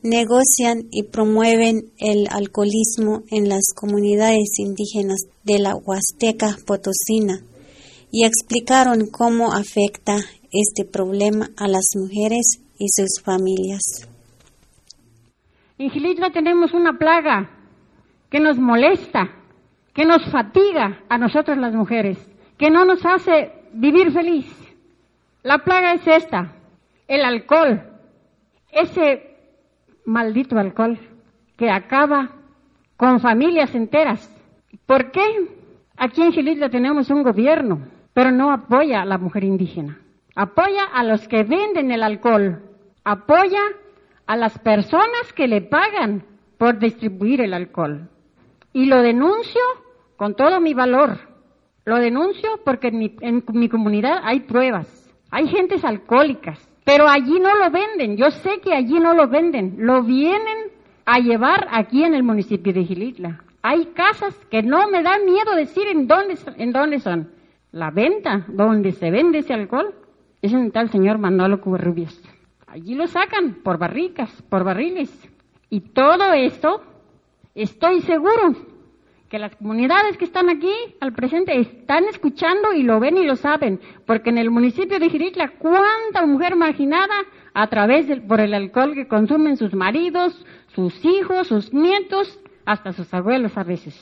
[0.02, 7.38] negocian y promueven el alcoholismo en las comunidades indígenas de la Huasteca Potosina
[8.10, 10.16] y explicaron cómo afecta
[10.50, 14.08] este problema a las mujeres y sus familias.
[15.78, 17.50] En Gilitla tenemos una plaga
[18.30, 19.30] que nos molesta,
[19.94, 22.18] que nos fatiga a nosotras las mujeres,
[22.58, 24.46] que no nos hace vivir feliz.
[25.42, 26.56] La plaga es esta,
[27.08, 27.82] el alcohol,
[28.70, 29.31] ese
[30.04, 30.98] maldito alcohol
[31.56, 32.30] que acaba
[32.96, 34.28] con familias enteras.
[34.86, 35.22] ¿Por qué?
[35.96, 37.80] Aquí en Gilitla tenemos un gobierno,
[38.12, 39.98] pero no apoya a la mujer indígena.
[40.34, 42.62] Apoya a los que venden el alcohol.
[43.04, 43.60] Apoya
[44.26, 46.24] a las personas que le pagan
[46.58, 48.08] por distribuir el alcohol.
[48.72, 49.60] Y lo denuncio
[50.16, 51.18] con todo mi valor.
[51.84, 55.12] Lo denuncio porque en mi, en mi comunidad hay pruebas.
[55.30, 58.16] Hay gentes alcohólicas, pero allí no lo venden.
[58.16, 59.76] Yo sé que allí no lo venden.
[59.78, 60.70] Lo vienen
[61.04, 63.40] a llevar aquí en el municipio de Gilitla.
[63.62, 67.30] Hay casas que no me da miedo decir en dónde, en dónde son.
[67.70, 69.94] La venta, donde se vende ese alcohol,
[70.42, 72.20] es un tal señor Manolo Cubarrubias.
[72.66, 75.10] Allí lo sacan por barricas, por barriles.
[75.70, 76.82] Y todo esto,
[77.54, 78.71] estoy seguro
[79.32, 83.34] que las comunidades que están aquí al presente están escuchando y lo ven y lo
[83.36, 87.14] saben, porque en el municipio de Jiritla, cuánta mujer marginada
[87.54, 92.92] a través del, por el alcohol que consumen sus maridos, sus hijos, sus nietos, hasta
[92.92, 93.98] sus abuelos a veces.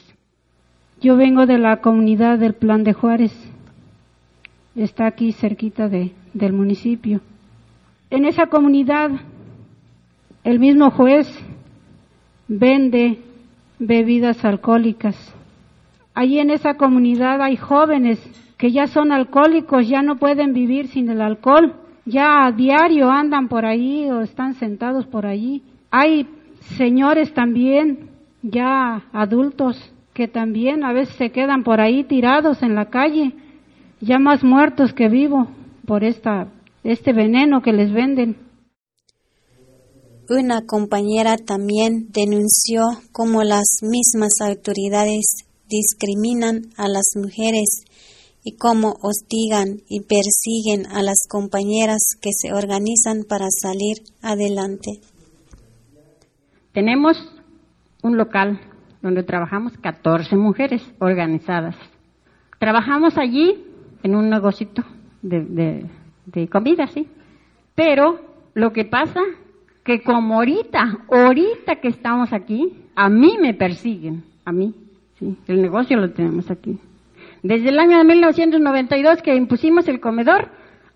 [1.01, 3.33] Yo vengo de la comunidad del Plan de Juárez,
[4.75, 7.21] está aquí cerquita de, del municipio.
[8.11, 9.13] En esa comunidad,
[10.43, 11.33] el mismo juez
[12.49, 13.30] vende
[13.81, 15.17] bebidas alcohólicas.
[16.15, 18.21] Allí en esa comunidad hay jóvenes
[18.59, 21.75] que ya son alcohólicos, ya no pueden vivir sin el alcohol,
[22.05, 25.63] ya a diario andan por ahí o están sentados por allí.
[25.91, 26.29] Hay
[26.77, 28.11] señores también,
[28.43, 33.33] ya adultos, que también a veces se quedan por ahí tirados en la calle,
[34.01, 35.49] ya más muertos que vivos
[35.87, 36.49] por esta,
[36.85, 38.37] este veneno que les venden.
[40.33, 47.85] Una compañera también denunció cómo las mismas autoridades discriminan a las mujeres
[48.45, 55.01] y cómo hostigan y persiguen a las compañeras que se organizan para salir adelante.
[56.75, 57.17] Tenemos
[58.05, 58.61] un local
[59.03, 61.75] donde trabajamos 14 mujeres organizadas.
[62.61, 63.65] Trabajamos allí
[64.05, 64.85] en un negocito
[65.23, 65.91] de, de,
[66.27, 67.09] de comida, sí.
[67.75, 68.21] Pero
[68.55, 69.23] lo que pasa
[69.91, 74.73] que como ahorita, ahorita que estamos aquí, a mí me persiguen, a mí,
[75.19, 76.79] sí, el negocio lo tenemos aquí.
[77.43, 80.49] Desde el año de 1992 que impusimos el comedor,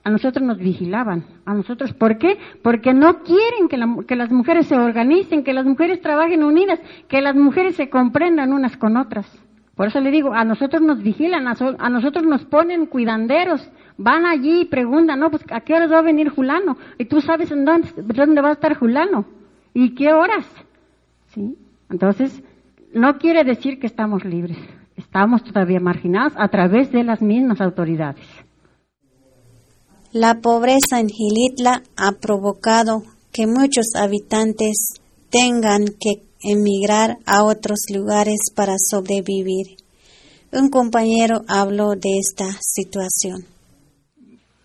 [0.05, 1.25] a nosotros nos vigilaban.
[1.45, 2.39] A nosotros, ¿por qué?
[2.63, 6.79] Porque no quieren que, la, que, las mujeres se organicen, que las mujeres trabajen unidas,
[7.09, 9.27] que las mujeres se comprendan unas con otras.
[9.75, 13.69] Por eso le digo, a nosotros nos vigilan, a, so, a nosotros nos ponen cuidanderos,
[13.97, 17.21] van allí y preguntan, no, pues a qué horas va a venir Julano, y tú
[17.21, 19.27] sabes en dónde, dónde va a estar Julano,
[19.73, 20.47] y qué horas.
[21.35, 21.57] ¿Sí?
[21.91, 22.43] Entonces,
[22.93, 24.59] no quiere decir que estamos libres,
[24.97, 28.25] estamos todavía marginados a través de las mismas autoridades.
[30.13, 38.39] La pobreza en Gilitla ha provocado que muchos habitantes tengan que emigrar a otros lugares
[38.55, 39.77] para sobrevivir.
[40.53, 43.54] Un compañero habló de esta situación.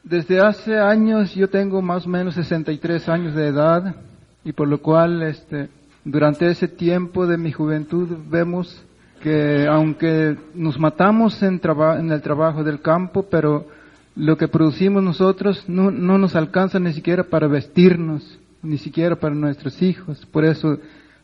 [0.09, 3.95] Desde hace años yo tengo más o menos 63 años de edad
[4.43, 5.69] y por lo cual este,
[6.03, 8.83] durante ese tiempo de mi juventud vemos
[9.21, 11.61] que aunque nos matamos en,
[11.99, 13.67] en el trabajo del campo, pero
[14.15, 19.35] lo que producimos nosotros no, no nos alcanza ni siquiera para vestirnos, ni siquiera para
[19.35, 20.25] nuestros hijos.
[20.25, 20.79] Por eso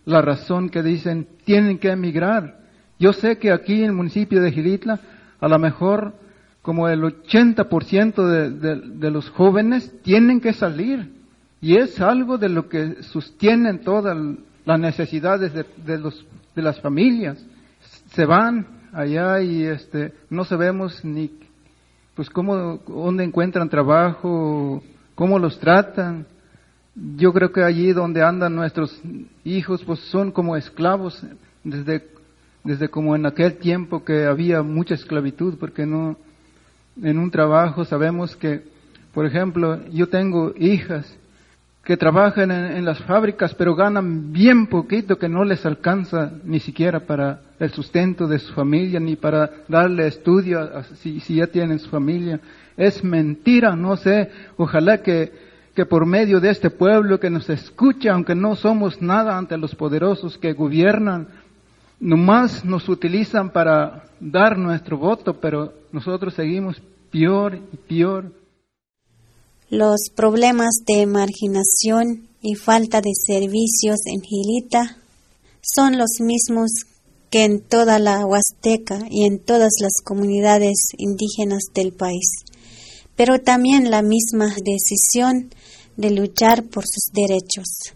[0.05, 2.59] la razón que dicen tienen que emigrar.
[2.99, 4.99] Yo sé que aquí en el municipio de Gilitla,
[5.39, 6.13] a lo mejor
[6.65, 11.13] como el 80% de, de, de los jóvenes tienen que salir.
[11.61, 14.17] Y es algo de lo que sostienen todas
[14.65, 17.37] las necesidades de, de, los, de las familias.
[18.07, 21.29] Se van allá y este, no sabemos ni
[22.15, 24.81] pues cómo, dónde encuentran trabajo,
[25.13, 26.25] cómo los tratan.
[26.95, 28.99] Yo creo que allí donde andan nuestros
[29.43, 31.21] hijos, pues son como esclavos
[31.63, 32.07] desde,
[32.63, 36.17] desde como en aquel tiempo que había mucha esclavitud, porque no,
[37.01, 38.63] en un trabajo sabemos que,
[39.13, 41.17] por ejemplo, yo tengo hijas
[41.83, 47.01] que trabajan en, las fábricas, pero ganan bien poquito, que no les alcanza ni siquiera
[47.01, 52.39] para, el sustento de su familia, ni para darle estudio si ya tienen su familia.
[52.75, 54.31] Es mentira, no sé.
[54.57, 55.31] Ojalá que,
[55.75, 59.75] que por medio de este pueblo que nos escucha, aunque no somos nada ante los
[59.75, 61.27] poderosos que gobiernan,
[61.99, 66.75] nomás nos utilizan para dar nuestro voto, pero nosotros seguimos
[67.09, 68.33] peor y peor.
[69.69, 74.97] Los problemas de marginación y falta de servicios en Gilita
[75.61, 76.69] son los mismos
[77.31, 82.27] que en toda la Huasteca y en todas las comunidades indígenas del país,
[83.15, 85.49] pero también la misma decisión
[85.95, 87.94] de luchar por sus derechos.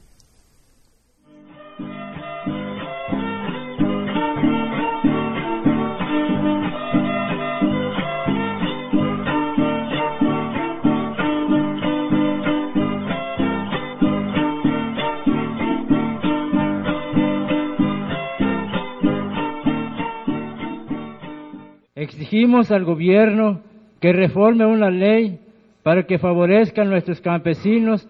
[22.39, 23.59] Exigimos al gobierno
[23.99, 25.39] que reforme una ley
[25.83, 28.07] para que favorezca a nuestros campesinos,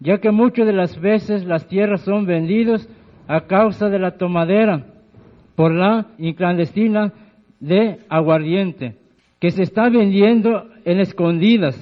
[0.00, 2.88] ya que muchas de las veces las tierras son vendidas
[3.28, 4.84] a causa de la tomadera
[5.54, 7.12] por la clandestina
[7.60, 8.96] de aguardiente,
[9.38, 11.78] que se está vendiendo en escondidas.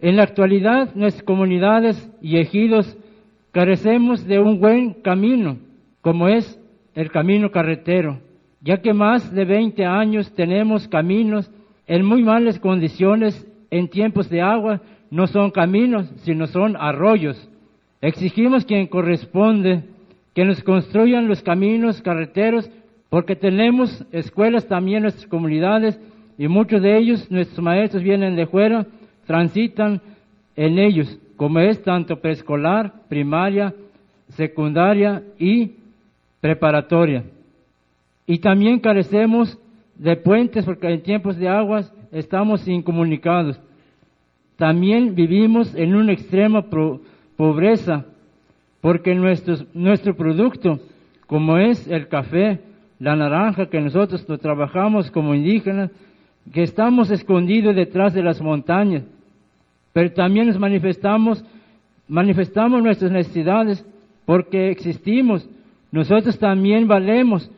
[0.00, 2.94] En la actualidad, nuestras comunidades y ejidos
[3.52, 5.56] carecemos de un buen camino,
[6.02, 6.60] como es
[6.94, 8.18] el camino carretero,
[8.62, 11.50] ya que más de 20 años tenemos caminos
[11.86, 17.48] en muy malas condiciones en tiempos de agua, no son caminos, sino son arroyos.
[18.00, 19.84] Exigimos quien corresponde
[20.34, 22.70] que nos construyan los caminos carreteros,
[23.10, 26.00] porque tenemos escuelas también en nuestras comunidades
[26.38, 28.86] y muchos de ellos, nuestros maestros vienen de fuera,
[29.26, 30.00] transitan
[30.56, 33.74] en ellos, como es tanto preescolar, primaria,
[34.28, 35.72] secundaria y
[36.40, 37.24] preparatoria.
[38.26, 39.58] Y también carecemos
[39.96, 43.60] de puentes porque en tiempos de aguas estamos incomunicados.
[44.56, 46.64] También vivimos en una extrema
[47.36, 48.06] pobreza
[48.80, 50.80] porque nuestros- nuestro producto,
[51.26, 52.60] como es el café,
[52.98, 55.90] la naranja que nosotros lo trabajamos como indígenas,
[56.52, 59.04] que estamos escondidos detrás de las montañas,
[59.92, 61.44] pero también nos manifestamos,
[62.08, 63.84] manifestamos nuestras necesidades
[64.24, 65.48] porque existimos.
[65.90, 67.50] Nosotros también valemos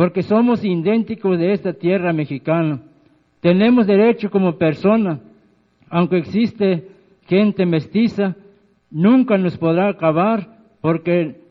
[0.00, 2.80] porque somos idénticos de esta tierra mexicana.
[3.42, 5.20] Tenemos derecho como persona,
[5.90, 6.88] aunque existe
[7.26, 8.34] gente mestiza,
[8.90, 11.42] nunca nos podrá acabar porque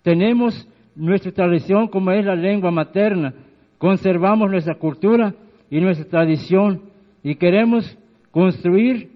[0.00, 0.66] tenemos
[0.96, 3.34] nuestra tradición como es la lengua materna,
[3.76, 5.34] conservamos nuestra cultura
[5.68, 6.84] y nuestra tradición
[7.22, 7.98] y queremos
[8.30, 9.10] construir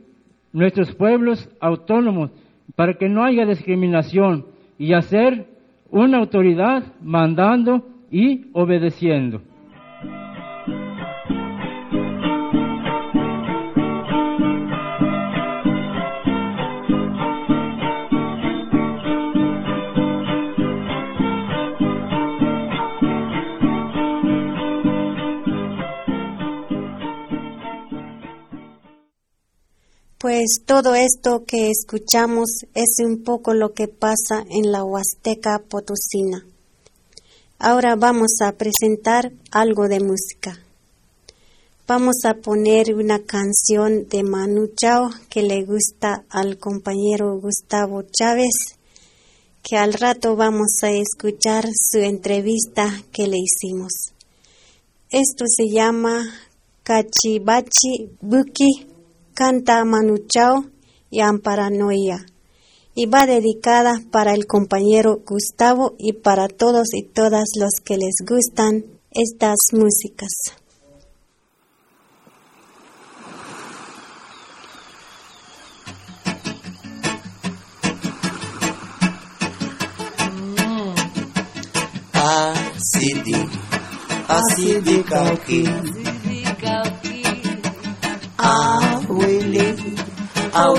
[0.52, 2.32] nuestros pueblos autónomos
[2.76, 4.44] para que no haya discriminación
[4.78, 5.46] y hacer
[5.90, 9.42] una autoridad mandando y obedeciendo.
[30.20, 36.44] Pues todo esto que escuchamos es un poco lo que pasa en la Huasteca Potosina.
[37.60, 40.60] Ahora vamos a presentar algo de música.
[41.88, 48.78] Vamos a poner una canción de Manu Chao que le gusta al compañero Gustavo Chávez,
[49.60, 53.90] que al rato vamos a escuchar su entrevista que le hicimos.
[55.10, 56.32] Esto se llama
[56.84, 58.86] Cachibachi Buki,
[59.34, 60.64] canta Manu Chao
[61.10, 62.24] y Amparanoia
[63.00, 68.16] y va dedicada para el compañero Gustavo y para todos y todas los que les
[68.26, 70.32] gustan estas músicas.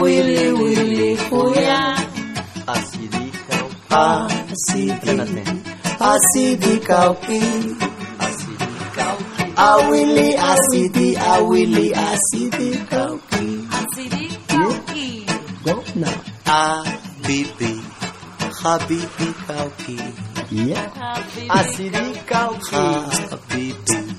[0.01, 1.15] Willy,
[3.89, 5.17] Asidi,
[5.99, 7.41] asidi kauki.
[9.89, 11.17] Willy, asidi,
[11.49, 13.67] Willy, asidi kauki.
[13.71, 15.25] Asidi kauki.
[15.65, 16.13] Go now.
[16.45, 16.83] Ah,
[17.25, 17.81] bibi,
[18.61, 19.97] habibi kauki.
[20.51, 20.91] Yeah.
[21.49, 22.75] Asidi kauki.
[22.75, 24.15] Habibi.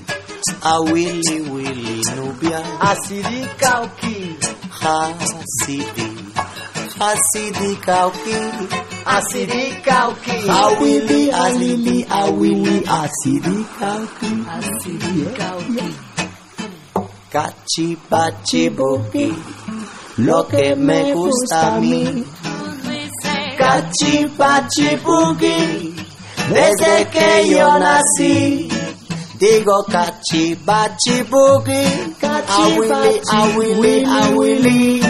[0.63, 4.37] A Willy Willy Nubia Asidi Kauki
[4.71, 6.09] Hasidi
[7.01, 8.37] asidikauki
[9.07, 10.31] asidikauki
[10.63, 14.27] awili alili awili asidikauki
[14.59, 15.95] asidikauki
[17.33, 19.35] cachipachibuki
[20.19, 22.25] lo que me gusta a mí
[23.59, 25.95] cachipachibuki
[26.53, 28.69] desde que yo nací
[29.39, 31.83] digo cachipachibuki
[32.59, 35.10] awili awili awili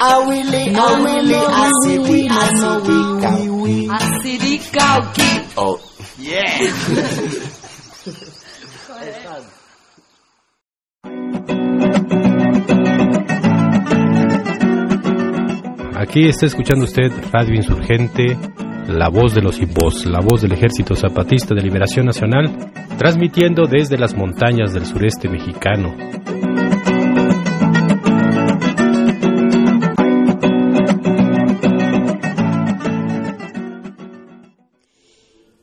[0.00, 1.34] awili awili
[1.64, 3.00] asidi asidi
[3.90, 5.30] Asidi Kauki.
[5.56, 5.78] oh
[6.18, 6.70] yeah
[15.96, 18.36] Aquí está escuchando usted Radio Insurgente,
[18.88, 22.48] la voz de los sin voz, la voz del Ejército Zapatista de Liberación Nacional,
[22.98, 25.94] transmitiendo desde las montañas del sureste mexicano.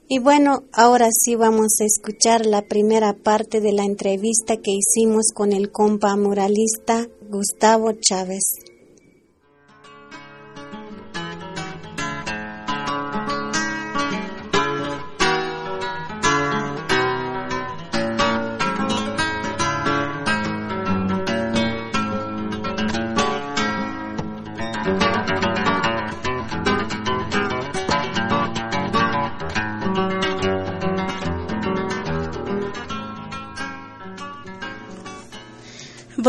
[0.10, 5.34] Y bueno, ahora sí vamos a escuchar la primera parte de la entrevista que hicimos
[5.34, 8.43] con el compa muralista Gustavo Chávez.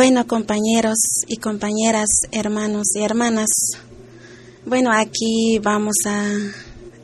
[0.01, 0.97] Bueno, compañeros
[1.27, 3.49] y compañeras, hermanos y hermanas,
[4.65, 6.25] bueno, aquí vamos a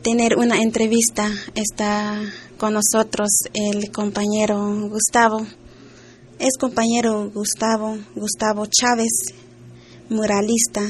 [0.01, 1.29] tener una entrevista.
[1.55, 2.21] Está
[2.57, 5.45] con nosotros el compañero Gustavo.
[6.39, 9.11] Es compañero Gustavo, Gustavo Chávez,
[10.07, 10.83] muralista,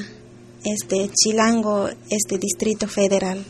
[0.63, 3.43] este Chilango, este Distrito Federal.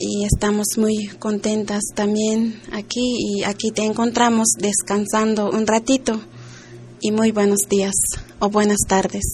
[0.00, 6.20] Y estamos muy contentas también aquí y aquí te encontramos descansando un ratito
[7.02, 7.94] y muy buenos días
[8.38, 9.24] o buenas tardes.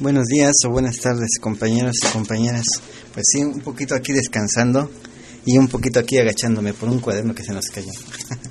[0.00, 2.64] Buenos días o buenas tardes, compañeros y compañeras.
[3.12, 4.90] Pues sí, un poquito aquí descansando
[5.44, 7.92] y un poquito aquí agachándome por un cuaderno que se nos cayó.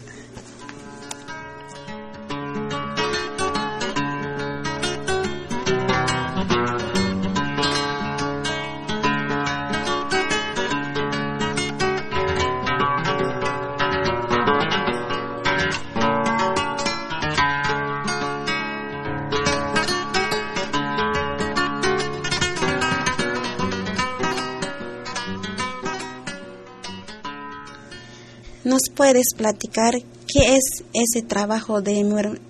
[28.66, 29.94] ¿Nos puedes platicar
[30.28, 32.04] qué es ese trabajo de,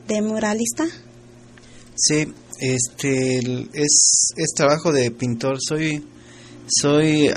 [0.07, 0.85] de muralista?
[1.93, 3.37] Sí, este
[3.73, 5.57] es, es trabajo de pintor.
[5.59, 6.01] Soy
[6.67, 7.29] soy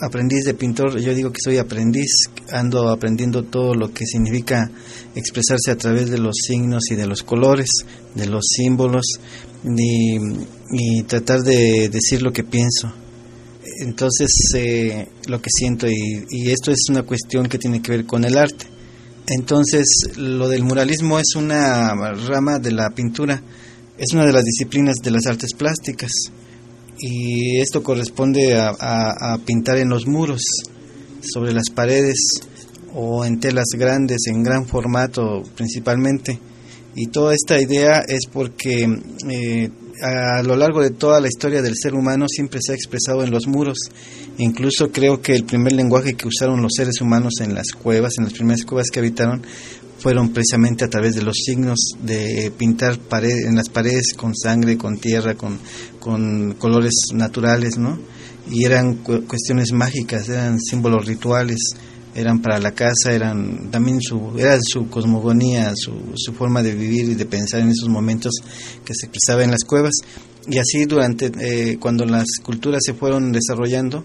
[0.00, 0.98] aprendiz de pintor.
[0.98, 2.10] Yo digo que soy aprendiz.
[2.50, 4.70] Ando aprendiendo todo lo que significa
[5.14, 7.68] expresarse a través de los signos y de los colores,
[8.14, 9.04] de los símbolos
[9.64, 10.16] y,
[10.72, 12.92] y tratar de decir lo que pienso.
[13.80, 18.06] Entonces, eh, lo que siento y, y esto es una cuestión que tiene que ver
[18.06, 18.66] con el arte.
[19.28, 19.84] Entonces,
[20.16, 21.92] lo del muralismo es una
[22.28, 23.42] rama de la pintura,
[23.98, 26.12] es una de las disciplinas de las artes plásticas
[26.98, 30.42] y esto corresponde a, a- pintar en los muros,
[31.22, 32.16] sobre las paredes
[32.94, 36.38] o en telas grandes, en gran formato principalmente.
[36.94, 38.88] Y toda esta idea es porque
[39.28, 39.70] eh,
[40.02, 43.30] a lo largo de toda la historia del ser humano siempre se ha expresado en
[43.30, 43.78] los muros.
[44.38, 48.24] Incluso creo que el primer lenguaje que usaron los seres humanos en las cuevas, en
[48.24, 49.42] las primeras cuevas que habitaron,
[49.98, 54.76] fueron precisamente a través de los signos de pintar pared, en las paredes con sangre,
[54.76, 55.58] con tierra, con,
[56.58, 57.98] colores naturales, ¿no?
[58.50, 61.58] Y eran cu- cuestiones mágicas, eran símbolos rituales,
[62.16, 67.10] eran para la casa, eran también su, era su cosmogonía, su, su forma de vivir
[67.10, 68.32] y de pensar en esos momentos
[68.84, 69.92] que se expresaba en las cuevas.
[70.48, 74.04] Y así durante, eh, cuando las culturas se fueron desarrollando,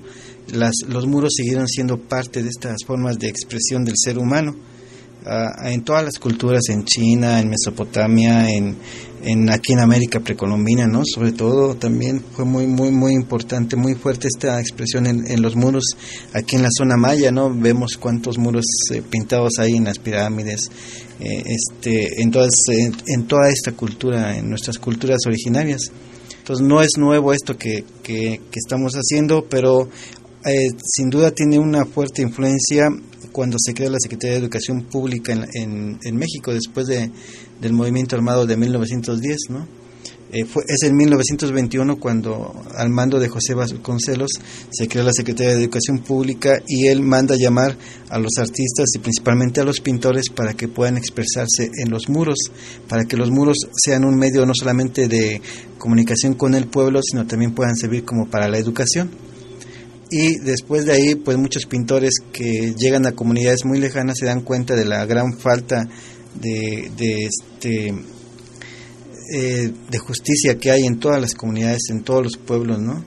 [0.51, 4.55] las, los muros siguieron siendo parte de estas formas de expresión del ser humano.
[5.23, 8.75] En todas las culturas, en China, en Mesopotamia, en,
[9.23, 11.03] en aquí en América precolombina, ¿no?
[11.05, 15.55] Sobre todo también fue muy muy muy importante, muy fuerte esta expresión en, en los
[15.55, 15.83] muros
[16.33, 17.53] aquí en la zona maya, ¿no?
[17.53, 20.71] Vemos cuántos muros eh, pintados ahí en las pirámides,
[21.19, 25.91] eh, este, en todas en, en toda esta cultura, en nuestras culturas originarias.
[26.39, 29.87] Entonces no es nuevo esto que, que, que estamos haciendo, pero
[30.45, 32.89] eh, sin duda tiene una fuerte influencia
[33.31, 37.11] cuando se crea la Secretaría de Educación Pública en, México después de,
[37.59, 39.67] del movimiento armado de 1910, ¿no?
[40.33, 44.29] Eh, fue, es en 1921 cuando al mando de José Vasconcelos
[44.71, 47.75] se crea la Secretaría de Educación Pública y él manda llamar
[48.09, 52.37] a los artistas y principalmente a los pintores para que puedan expresarse en los muros,
[52.87, 55.41] para que los muros sean un medio no solamente de
[55.77, 59.09] comunicación con el pueblo, sino también puedan servir como para la educación.
[60.11, 64.41] Y después de ahí, pues muchos pintores que llegan a comunidades muy lejanas se dan
[64.41, 65.87] cuenta de la gran falta
[66.35, 67.95] de, de este
[69.33, 73.05] eh, de justicia que hay en todas las comunidades, en todos los pueblos, ¿no?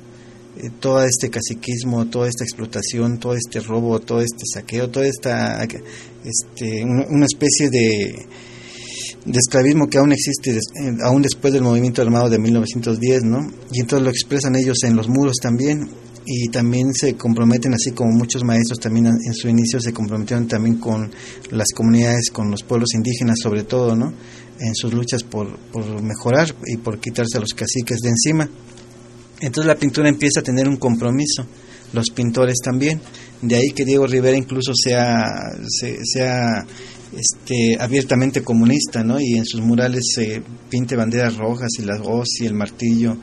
[0.57, 5.63] Eh, todo este caciquismo, toda esta explotación, todo este robo, todo este saqueo, toda esta
[5.63, 8.27] este, una, especie de,
[9.27, 10.61] de esclavismo que aún existe eh,
[11.03, 13.41] aún después del movimiento armado de 1910, ¿no?
[13.71, 15.91] Y entonces lo expresan ellos en los muros también
[16.27, 20.77] y también se comprometen, así como muchos maestros también en su inicio se comprometieron también
[20.77, 21.11] con
[21.51, 24.13] las comunidades, con los pueblos indígenas sobre todo, ¿no?
[24.59, 28.49] En sus luchas por, por mejorar y por quitarse a los caciques de encima.
[29.41, 31.47] Entonces la pintura empieza a tener un compromiso,
[31.93, 33.01] los pintores también.
[33.43, 35.27] De ahí que Diego Rivera incluso sea,
[36.03, 36.65] sea,
[37.13, 39.21] este, abiertamente comunista, ¿no?
[39.21, 43.19] Y en sus murales se pinte banderas rojas y las hoz y el martillo.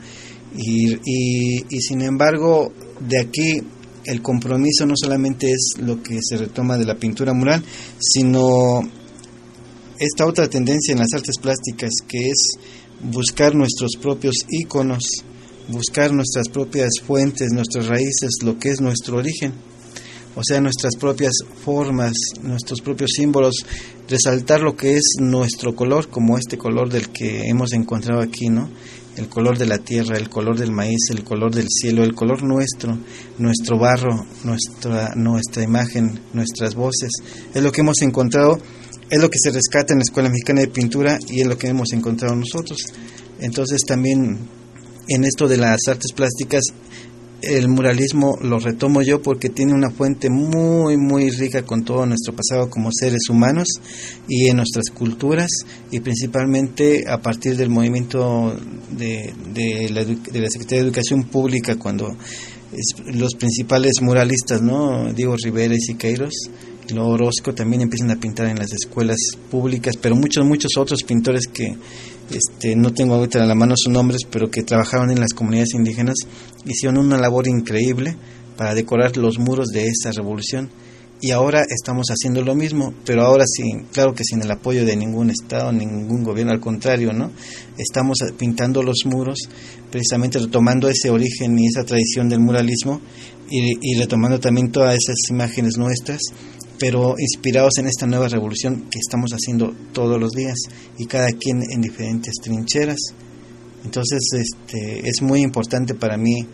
[0.56, 2.72] Y, y, y sin embargo,
[3.08, 3.60] de aquí
[4.04, 7.62] el compromiso no solamente es lo que se retoma de la pintura mural,
[7.98, 8.80] sino
[9.98, 12.58] esta otra tendencia en las artes plásticas que es
[13.02, 15.04] buscar nuestros propios íconos,
[15.68, 19.52] buscar nuestras propias fuentes, nuestras raíces, lo que es nuestro origen,
[20.34, 21.32] o sea, nuestras propias
[21.64, 23.54] formas, nuestros propios símbolos,
[24.08, 28.70] resaltar lo que es nuestro color, como este color del que hemos encontrado aquí, ¿no?
[29.16, 32.42] El color de la tierra, el color del maíz, el color del cielo, el color
[32.42, 32.98] nuestro,
[33.38, 37.10] nuestro barro, nuestra, nuestra imagen, nuestras voces.
[37.54, 38.58] Es lo que hemos encontrado,
[39.10, 41.68] es lo que se rescata en la Escuela Mexicana de Pintura y es lo que
[41.68, 42.78] hemos encontrado nosotros.
[43.40, 44.38] Entonces también
[45.08, 46.62] en esto de las artes plásticas
[47.42, 52.34] el muralismo lo retomo yo porque tiene una fuente muy, muy rica con todo nuestro
[52.34, 53.68] pasado como seres humanos
[54.28, 55.50] y en nuestras culturas
[55.90, 58.56] y principalmente a partir del movimiento
[58.90, 62.16] de, de, la, de la Secretaría de Educación Pública cuando
[63.12, 65.12] los principales muralistas, ¿no?
[65.12, 66.32] Diego Rivera y Siqueiros,
[66.88, 69.18] y Orozco también empiezan a pintar en las escuelas
[69.50, 71.76] públicas, pero muchos, muchos otros pintores que
[72.30, 75.74] este, no tengo ahorita a la mano sus nombres, pero que trabajaron en las comunidades
[75.74, 76.16] indígenas,
[76.64, 78.16] hicieron una labor increíble
[78.56, 80.70] para decorar los muros de esa revolución.
[81.20, 84.96] Y ahora estamos haciendo lo mismo, pero ahora sin, claro que sin el apoyo de
[84.96, 87.30] ningún Estado, ningún gobierno, al contrario, ¿no?
[87.78, 89.38] Estamos pintando los muros,
[89.90, 93.00] precisamente retomando ese origen y esa tradición del muralismo
[93.48, 96.20] y retomando también todas esas imágenes nuestras
[96.78, 100.56] pero inspirados en esta nueva revolución que estamos haciendo todos los días
[100.98, 102.98] y cada quien en diferentes trincheras.
[103.84, 106.46] Entonces, este, es muy importante para mí eh,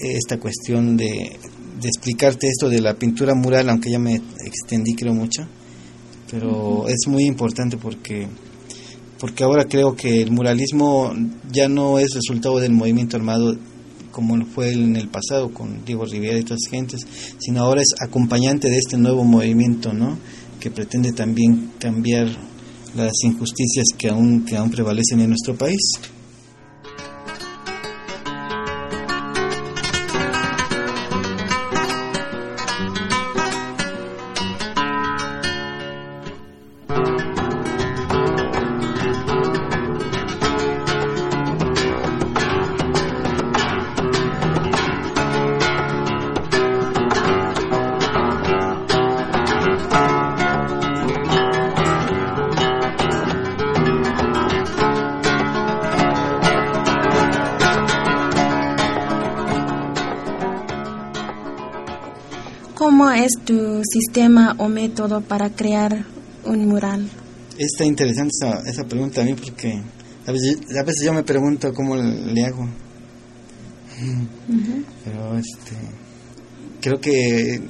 [0.00, 1.36] esta cuestión de,
[1.82, 5.46] explicarte esto de la pintura mural, aunque ya me extendí creo mucho,
[6.30, 8.26] pero es muy importante porque
[9.20, 11.12] porque ahora creo que el muralismo
[11.50, 13.56] ya no es resultado del movimiento armado
[14.18, 17.06] como fue en el pasado con Diego Rivera y otras gentes,
[17.38, 20.18] sino ahora es acompañante de este nuevo movimiento, ¿no?
[20.58, 22.26] Que pretende también cambiar
[22.96, 25.78] las injusticias que aún, que aún prevalecen en nuestro país.
[64.08, 66.06] Sistema o método para crear
[66.44, 67.10] un mural?
[67.58, 69.82] Está interesante esa, esa pregunta a mí porque
[70.26, 72.66] a veces, a veces yo me pregunto cómo le hago.
[75.04, 75.76] Pero este
[76.80, 77.60] creo que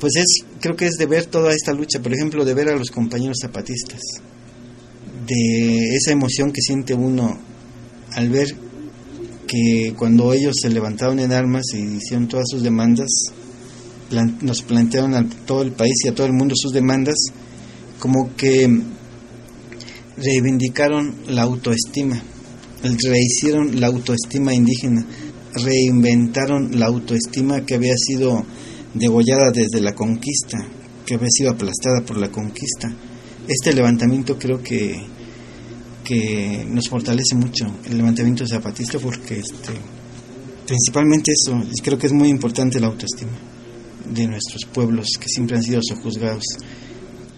[0.00, 2.76] pues es creo que es de ver toda esta lucha, por ejemplo, de ver a
[2.76, 4.00] los compañeros zapatistas,
[5.26, 7.38] de esa emoción que siente uno
[8.14, 8.56] al ver
[9.46, 13.08] que cuando ellos se levantaron en armas y hicieron todas sus demandas,
[14.10, 17.16] nos plantearon a todo el país y a todo el mundo sus demandas,
[17.98, 18.68] como que
[20.16, 22.20] reivindicaron la autoestima,
[22.82, 25.04] rehicieron la autoestima indígena,
[25.54, 28.44] reinventaron la autoestima que había sido
[28.94, 30.58] degollada desde la conquista,
[31.04, 32.92] que había sido aplastada por la conquista.
[33.46, 35.00] Este levantamiento creo que,
[36.04, 39.72] que nos fortalece mucho el levantamiento zapatista porque este
[40.66, 43.32] principalmente eso, creo que es muy importante la autoestima
[44.06, 46.44] de nuestros pueblos que siempre han sido sojuzgados.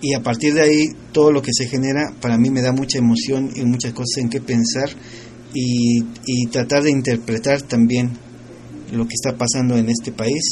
[0.03, 2.99] Y a partir de ahí, todo lo que se genera, para mí me da mucha
[2.99, 4.89] emoción y muchas cosas en qué pensar
[5.53, 8.11] y, y tratar de interpretar también
[8.93, 10.43] lo que está pasando en este país.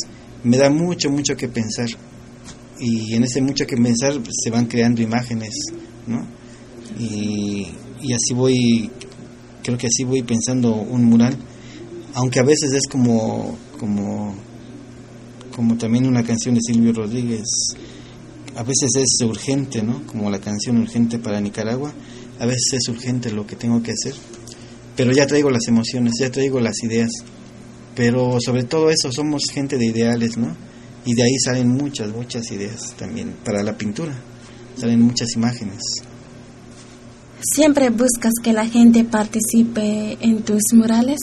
[0.44, 1.88] Me da mucho, mucho que pensar.
[2.78, 5.54] Y en ese mucho que pensar se van creando imágenes,
[6.06, 6.26] ¿no?
[6.98, 7.66] Y,
[8.00, 8.90] y así voy,
[9.62, 11.36] creo que así voy pensando un mural,
[12.14, 14.34] aunque a veces es como, como
[15.58, 17.42] como también una canción de Silvio Rodríguez,
[18.54, 20.06] a veces es urgente, ¿no?
[20.06, 21.92] Como la canción urgente para Nicaragua,
[22.38, 24.14] a veces es urgente lo que tengo que hacer,
[24.94, 27.10] pero ya traigo las emociones, ya traigo las ideas,
[27.96, 30.56] pero sobre todo eso, somos gente de ideales, ¿no?
[31.04, 34.14] Y de ahí salen muchas, muchas ideas también para la pintura,
[34.76, 35.82] salen muchas imágenes.
[37.40, 41.18] ¿Siempre buscas que la gente participe en tus murales?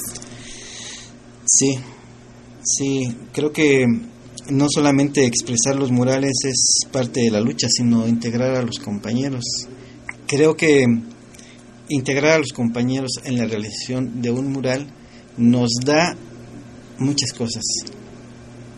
[1.45, 1.79] Sí,
[2.61, 3.85] sí, creo que
[4.49, 9.43] no solamente expresar los murales es parte de la lucha, sino integrar a los compañeros.
[10.27, 10.85] Creo que
[11.89, 14.87] integrar a los compañeros en la realización de un mural
[15.37, 16.15] nos da
[16.99, 17.63] muchas cosas.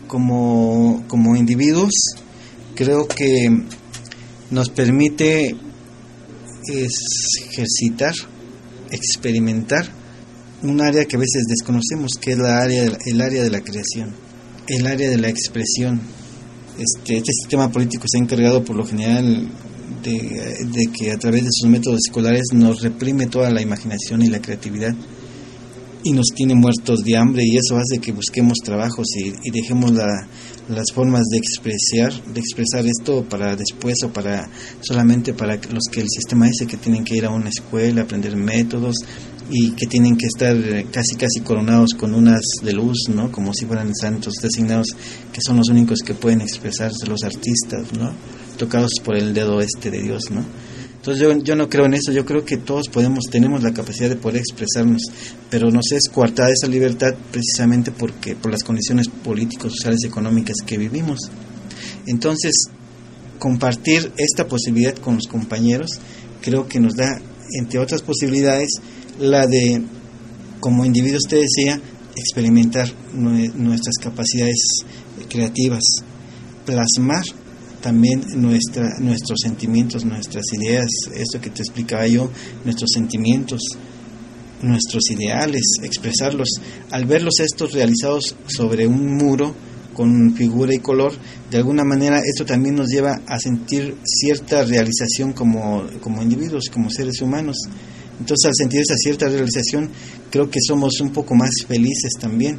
[0.06, 1.92] Como, como individuos,
[2.74, 3.50] creo que
[4.50, 5.54] nos permite
[6.66, 8.14] ejercitar,
[8.90, 9.86] experimentar
[10.62, 14.27] un área que a veces desconocemos, que es la área, el área de la creación
[14.68, 16.00] el área de la expresión.
[16.78, 19.48] Este, este sistema político se ha encargado por lo general
[20.02, 24.40] de, que a través de sus métodos escolares nos reprime toda la imaginación y la
[24.40, 24.94] creatividad
[26.04, 30.92] y nos tiene muertos de hambre y eso hace que busquemos trabajos y, dejemos las
[30.94, 34.48] formas de expresar, de expresar esto para después o para
[34.80, 38.36] solamente para los que el sistema dice que tienen que ir a una escuela, aprender
[38.36, 38.94] métodos,
[39.50, 43.32] y que tienen que estar eh, casi casi coronados con unas de luz, ¿no?
[43.32, 44.88] Como si fueran santos designados,
[45.32, 48.12] que son los únicos que pueden expresarse, los artistas, ¿no?
[48.58, 50.44] Tocados por el dedo este de Dios, ¿no?
[50.96, 54.10] Entonces yo, yo no creo en eso, yo creo que todos podemos, tenemos la capacidad
[54.10, 55.02] de poder expresarnos,
[55.48, 60.76] pero nos es coartada esa libertad precisamente porque por las condiciones políticos, sociales, económicas que
[60.76, 61.20] vivimos.
[62.06, 62.52] Entonces,
[63.38, 65.92] compartir esta posibilidad con los compañeros
[66.42, 67.20] creo que nos da,
[67.58, 68.68] entre otras posibilidades,
[69.18, 69.82] la de,
[70.60, 71.80] como individuo usted decía,
[72.16, 74.58] experimentar nuestras capacidades
[75.28, 75.82] creativas,
[76.64, 77.24] plasmar
[77.80, 82.30] también nuestra, nuestros sentimientos, nuestras ideas, esto que te explicaba yo,
[82.64, 83.60] nuestros sentimientos,
[84.62, 86.48] nuestros ideales, expresarlos.
[86.90, 89.54] Al verlos estos realizados sobre un muro
[89.94, 91.12] con figura y color,
[91.50, 96.90] de alguna manera esto también nos lleva a sentir cierta realización como, como individuos, como
[96.90, 97.56] seres humanos.
[98.20, 99.90] Entonces, al sentir esa cierta realización,
[100.30, 102.58] creo que somos un poco más felices también,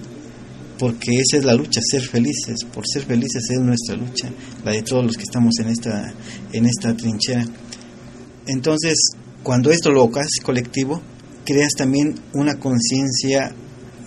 [0.77, 2.63] porque esa es la lucha, ser felices.
[2.73, 4.29] Por ser felices es nuestra lucha,
[4.63, 6.13] la de todos los que estamos en esta,
[6.53, 7.45] en esta trinchera.
[8.47, 8.97] Entonces,
[9.43, 11.01] cuando esto lo haces colectivo,
[11.45, 13.53] creas también una conciencia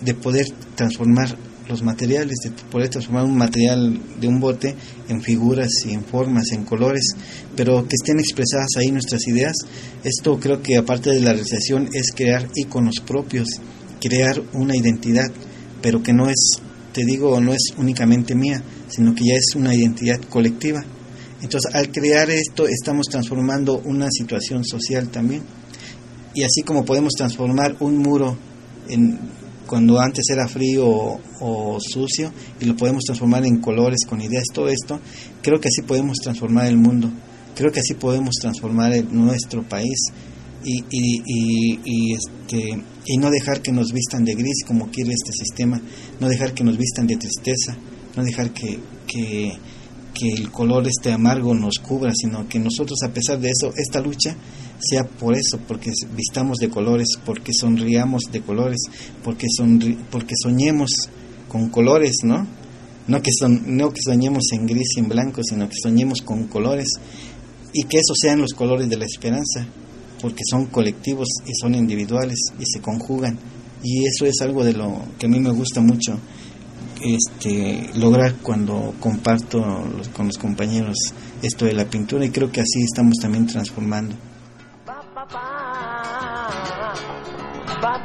[0.01, 1.37] de poder transformar
[1.73, 4.75] los materiales, de poder transformar un material de un bote
[5.09, 7.15] en figuras y en formas, en colores,
[7.55, 9.53] pero que estén expresadas ahí nuestras ideas.
[10.03, 13.47] Esto creo que aparte de la realización es crear iconos propios,
[13.99, 15.29] crear una identidad,
[15.81, 16.51] pero que no es,
[16.93, 20.83] te digo, no es únicamente mía, sino que ya es una identidad colectiva.
[21.41, 25.41] Entonces, al crear esto, estamos transformando una situación social también.
[26.35, 28.37] Y así como podemos transformar un muro
[28.87, 29.19] en
[29.73, 34.67] cuando antes era frío o, sucio y lo podemos transformar en colores, con ideas, todo
[34.67, 34.99] esto,
[35.41, 37.09] creo que así podemos transformar el mundo,
[37.55, 39.97] creo que así podemos transformar nuestro país
[40.63, 45.31] y, y, y, este, y no dejar que nos vistan de gris como quiere este
[45.31, 45.81] sistema,
[46.19, 47.75] no dejar que nos vistan de tristeza,
[48.15, 49.53] no dejar que, que,
[50.13, 54.01] que el color este amargo nos cubra, sino que nosotros a pesar de eso, esta
[54.01, 54.37] lucha
[54.83, 58.81] sea por eso, porque vistamos de colores, porque sonriamos de colores,
[59.23, 59.47] porque,
[60.11, 60.89] porque soñemos
[61.47, 62.47] con colores, ¿no?
[63.07, 66.47] No que, son, no que soñemos en gris y en blanco, sino que soñemos con
[66.47, 66.87] colores
[67.73, 69.67] y que esos sean los colores de la esperanza,
[70.21, 73.37] porque son colectivos y son individuales y se conjugan.
[73.83, 76.17] Y eso es algo de lo que a mí me gusta mucho
[77.01, 79.61] este, lograr cuando comparto
[80.13, 80.95] con los compañeros
[81.41, 84.15] esto de la pintura y creo que así estamos también transformando.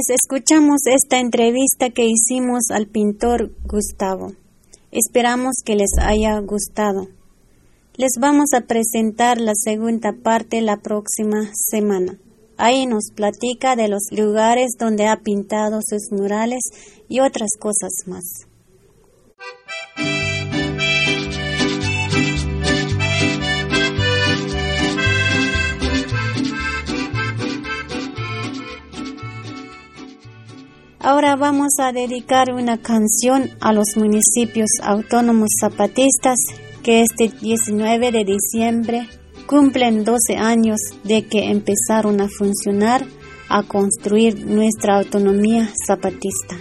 [0.00, 4.32] Pues escuchamos esta entrevista que hicimos al pintor Gustavo.
[4.92, 7.08] Esperamos que les haya gustado.
[7.96, 12.18] Les vamos a presentar la segunda parte la próxima semana.
[12.56, 16.62] Ahí nos platica de los lugares donde ha pintado sus murales
[17.10, 18.46] y otras cosas más.
[31.02, 36.36] Ahora vamos a dedicar una canción a los municipios autónomos zapatistas
[36.82, 39.08] que este 19 de diciembre
[39.46, 43.06] cumplen 12 años de que empezaron a funcionar,
[43.48, 46.56] a construir nuestra autonomía zapatista.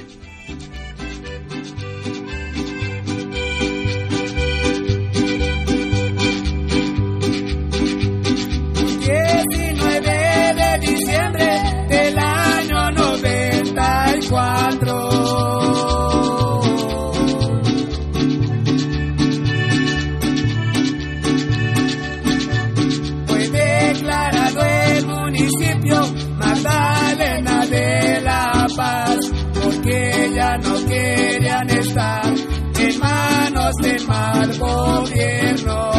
[31.99, 32.33] Estar
[32.79, 35.98] en manos del mal gobierno.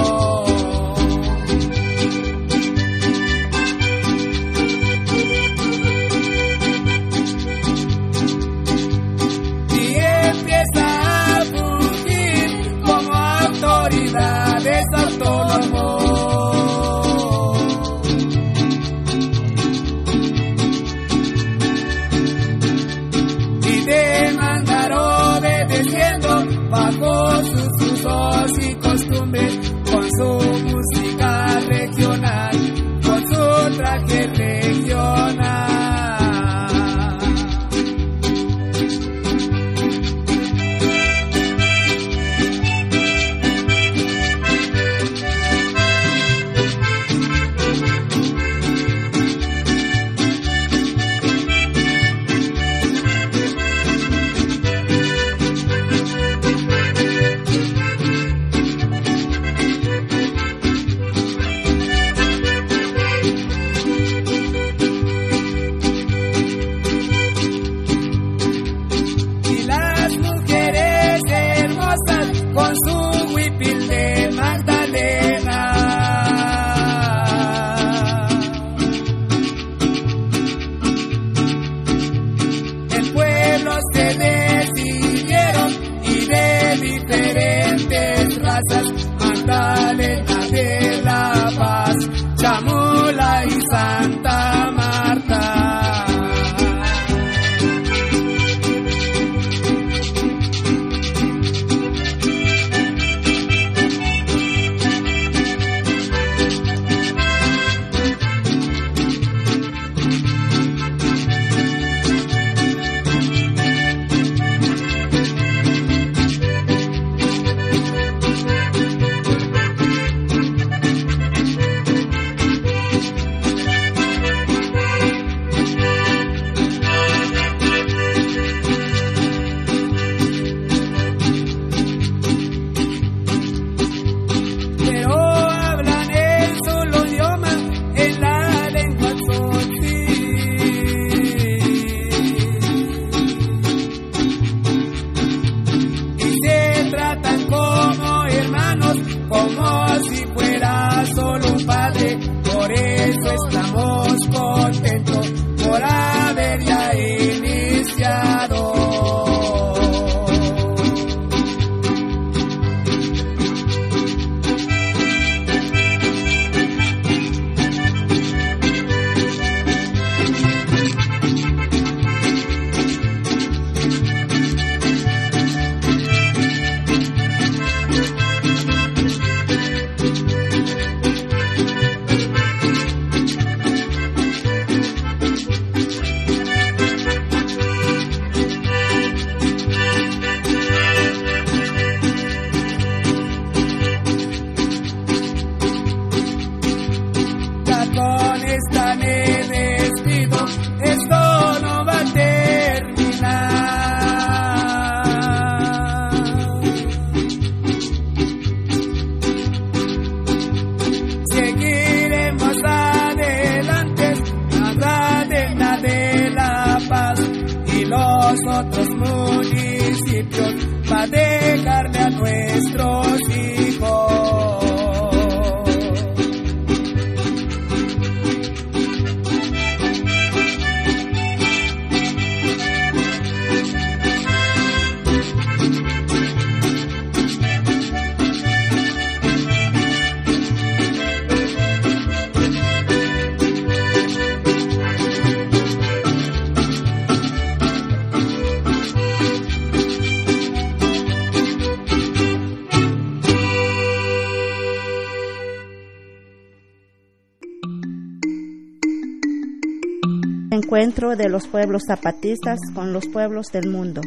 [260.71, 264.03] Encuentro de los pueblos zapatistas con los pueblos del mundo.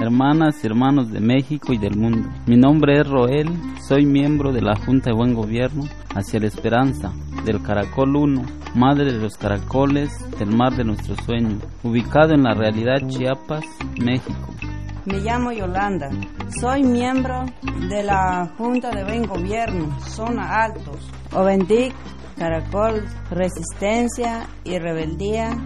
[0.00, 2.30] hermanas y hermanos de México y del mundo.
[2.46, 3.50] Mi nombre es Roel,
[3.86, 7.12] soy miembro de la Junta de Buen Gobierno hacia la Esperanza,
[7.44, 8.42] del Caracol 1,
[8.76, 13.64] madre de los caracoles del mar de nuestro sueño, ubicado en la realidad Chiapas,
[13.98, 14.54] México.
[15.06, 16.10] Me llamo Yolanda,
[16.60, 17.46] soy miembro
[17.88, 21.94] de la Junta de Buen Gobierno, Zona Altos, Ovendic,
[22.36, 25.56] Caracol, Resistencia y Rebeldía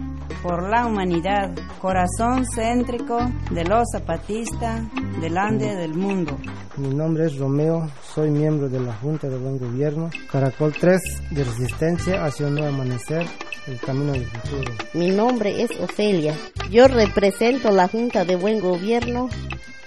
[0.42, 3.18] por la humanidad, corazón céntrico
[3.50, 4.82] de los zapatistas
[5.20, 6.36] del Ande del mundo.
[6.80, 10.98] Mi nombre es Romeo, soy miembro de la Junta de Buen Gobierno, Caracol 3
[11.30, 13.26] de Resistencia hacia un nuevo amanecer,
[13.66, 14.72] el camino del futuro.
[14.94, 16.34] Mi nombre es Ofelia,
[16.70, 19.28] yo represento la Junta de Buen Gobierno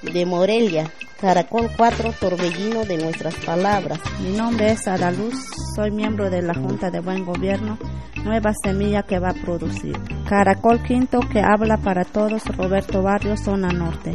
[0.03, 3.99] de Morelia, Caracol 4, torbellino de nuestras palabras.
[4.21, 5.33] Mi nombre es Adaluz,
[5.75, 7.79] soy miembro de la Junta de Buen Gobierno,
[8.23, 9.99] nueva semilla que va a producir.
[10.29, 14.13] Caracol Quinto que habla para todos, Roberto Barrio, zona norte.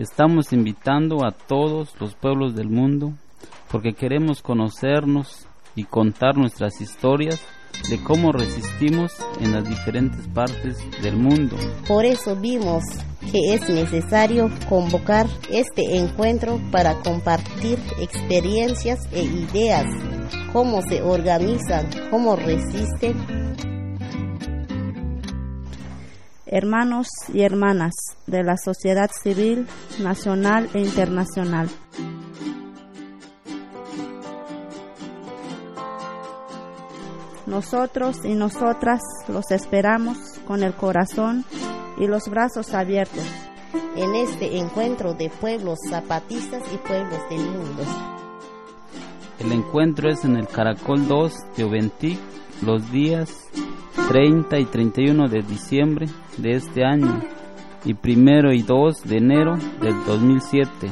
[0.00, 3.12] Estamos invitando a todos los pueblos del mundo
[3.70, 5.46] porque queremos conocernos
[5.76, 7.38] y contar nuestras historias
[7.90, 11.54] de cómo resistimos en las diferentes partes del mundo.
[11.86, 12.82] Por eso vimos
[13.30, 19.84] que es necesario convocar este encuentro para compartir experiencias e ideas,
[20.50, 23.16] cómo se organizan, cómo resisten.
[26.52, 27.94] Hermanos y hermanas
[28.26, 29.68] de la sociedad civil
[30.00, 31.68] nacional e internacional.
[37.46, 41.44] Nosotros y nosotras los esperamos con el corazón
[41.98, 43.24] y los brazos abiertos
[43.94, 47.84] en este encuentro de pueblos zapatistas y pueblos del mundo.
[49.38, 52.18] El encuentro es en el Caracol 2 de Oventic
[52.62, 53.48] los días
[54.10, 56.06] 30 y 31 de diciembre
[56.36, 57.20] de este año
[57.84, 60.90] y primero y 2 de enero del 2007.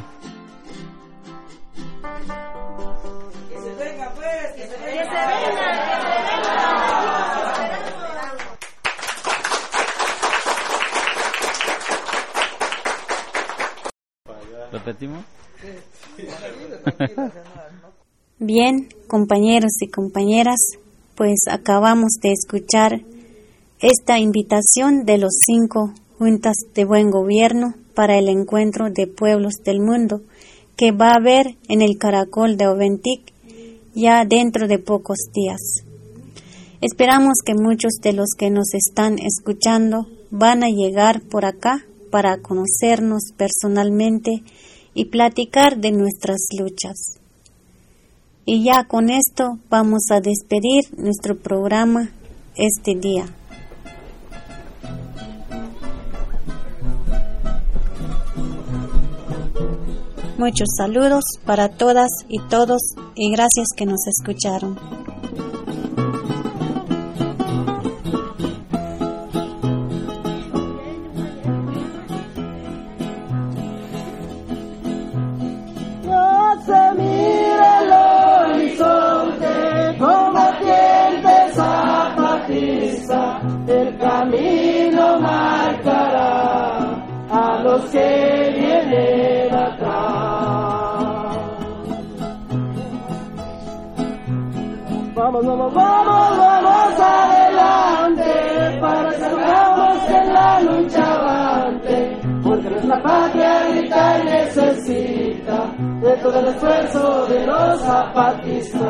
[14.70, 15.24] ¿Repetimos?
[18.39, 20.78] Bien, compañeros y compañeras,
[21.19, 23.03] pues acabamos de escuchar
[23.81, 29.81] esta invitación de los cinco juntas de buen gobierno para el encuentro de pueblos del
[29.81, 30.23] mundo
[30.77, 33.32] que va a haber en el Caracol de Oventic
[33.97, 35.61] ya dentro de pocos días.
[36.81, 42.39] Esperamos que muchos de los que nos están escuchando van a llegar por acá para
[42.39, 44.45] conocernos personalmente
[44.95, 47.18] y platicar de nuestras luchas.
[48.50, 52.08] Y ya con esto vamos a despedir nuestro programa
[52.56, 53.26] este día.
[60.38, 62.80] Muchos saludos para todas y todos
[63.14, 64.78] y gracias que nos escucharon.
[87.90, 90.39] se viene atrás.
[95.15, 103.69] Vamos, vamos, vamos, vamos adelante para que salgamos en la lucha avante, porque nuestra patria
[103.69, 108.81] grita y necesita de todo el esfuerzo de los zapatistas.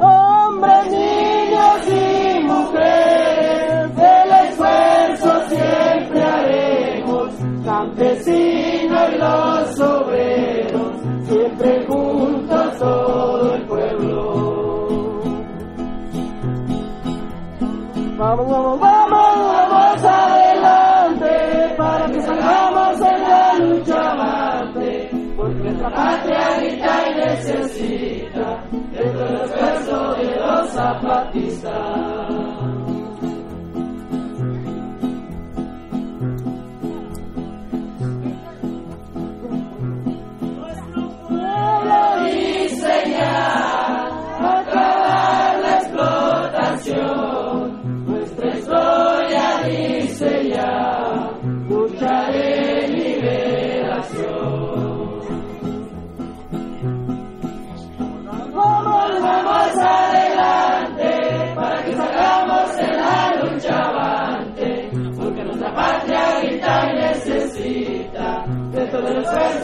[0.00, 3.27] Hombres, niños y mujeres.
[7.98, 10.92] campesinos y los obreros,
[11.26, 15.20] siempre juntos todo el pueblo.
[18.16, 19.47] Vamos, vamos, vamos.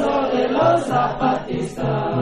[0.00, 2.13] de los zapatistas.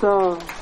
[0.00, 0.53] 的。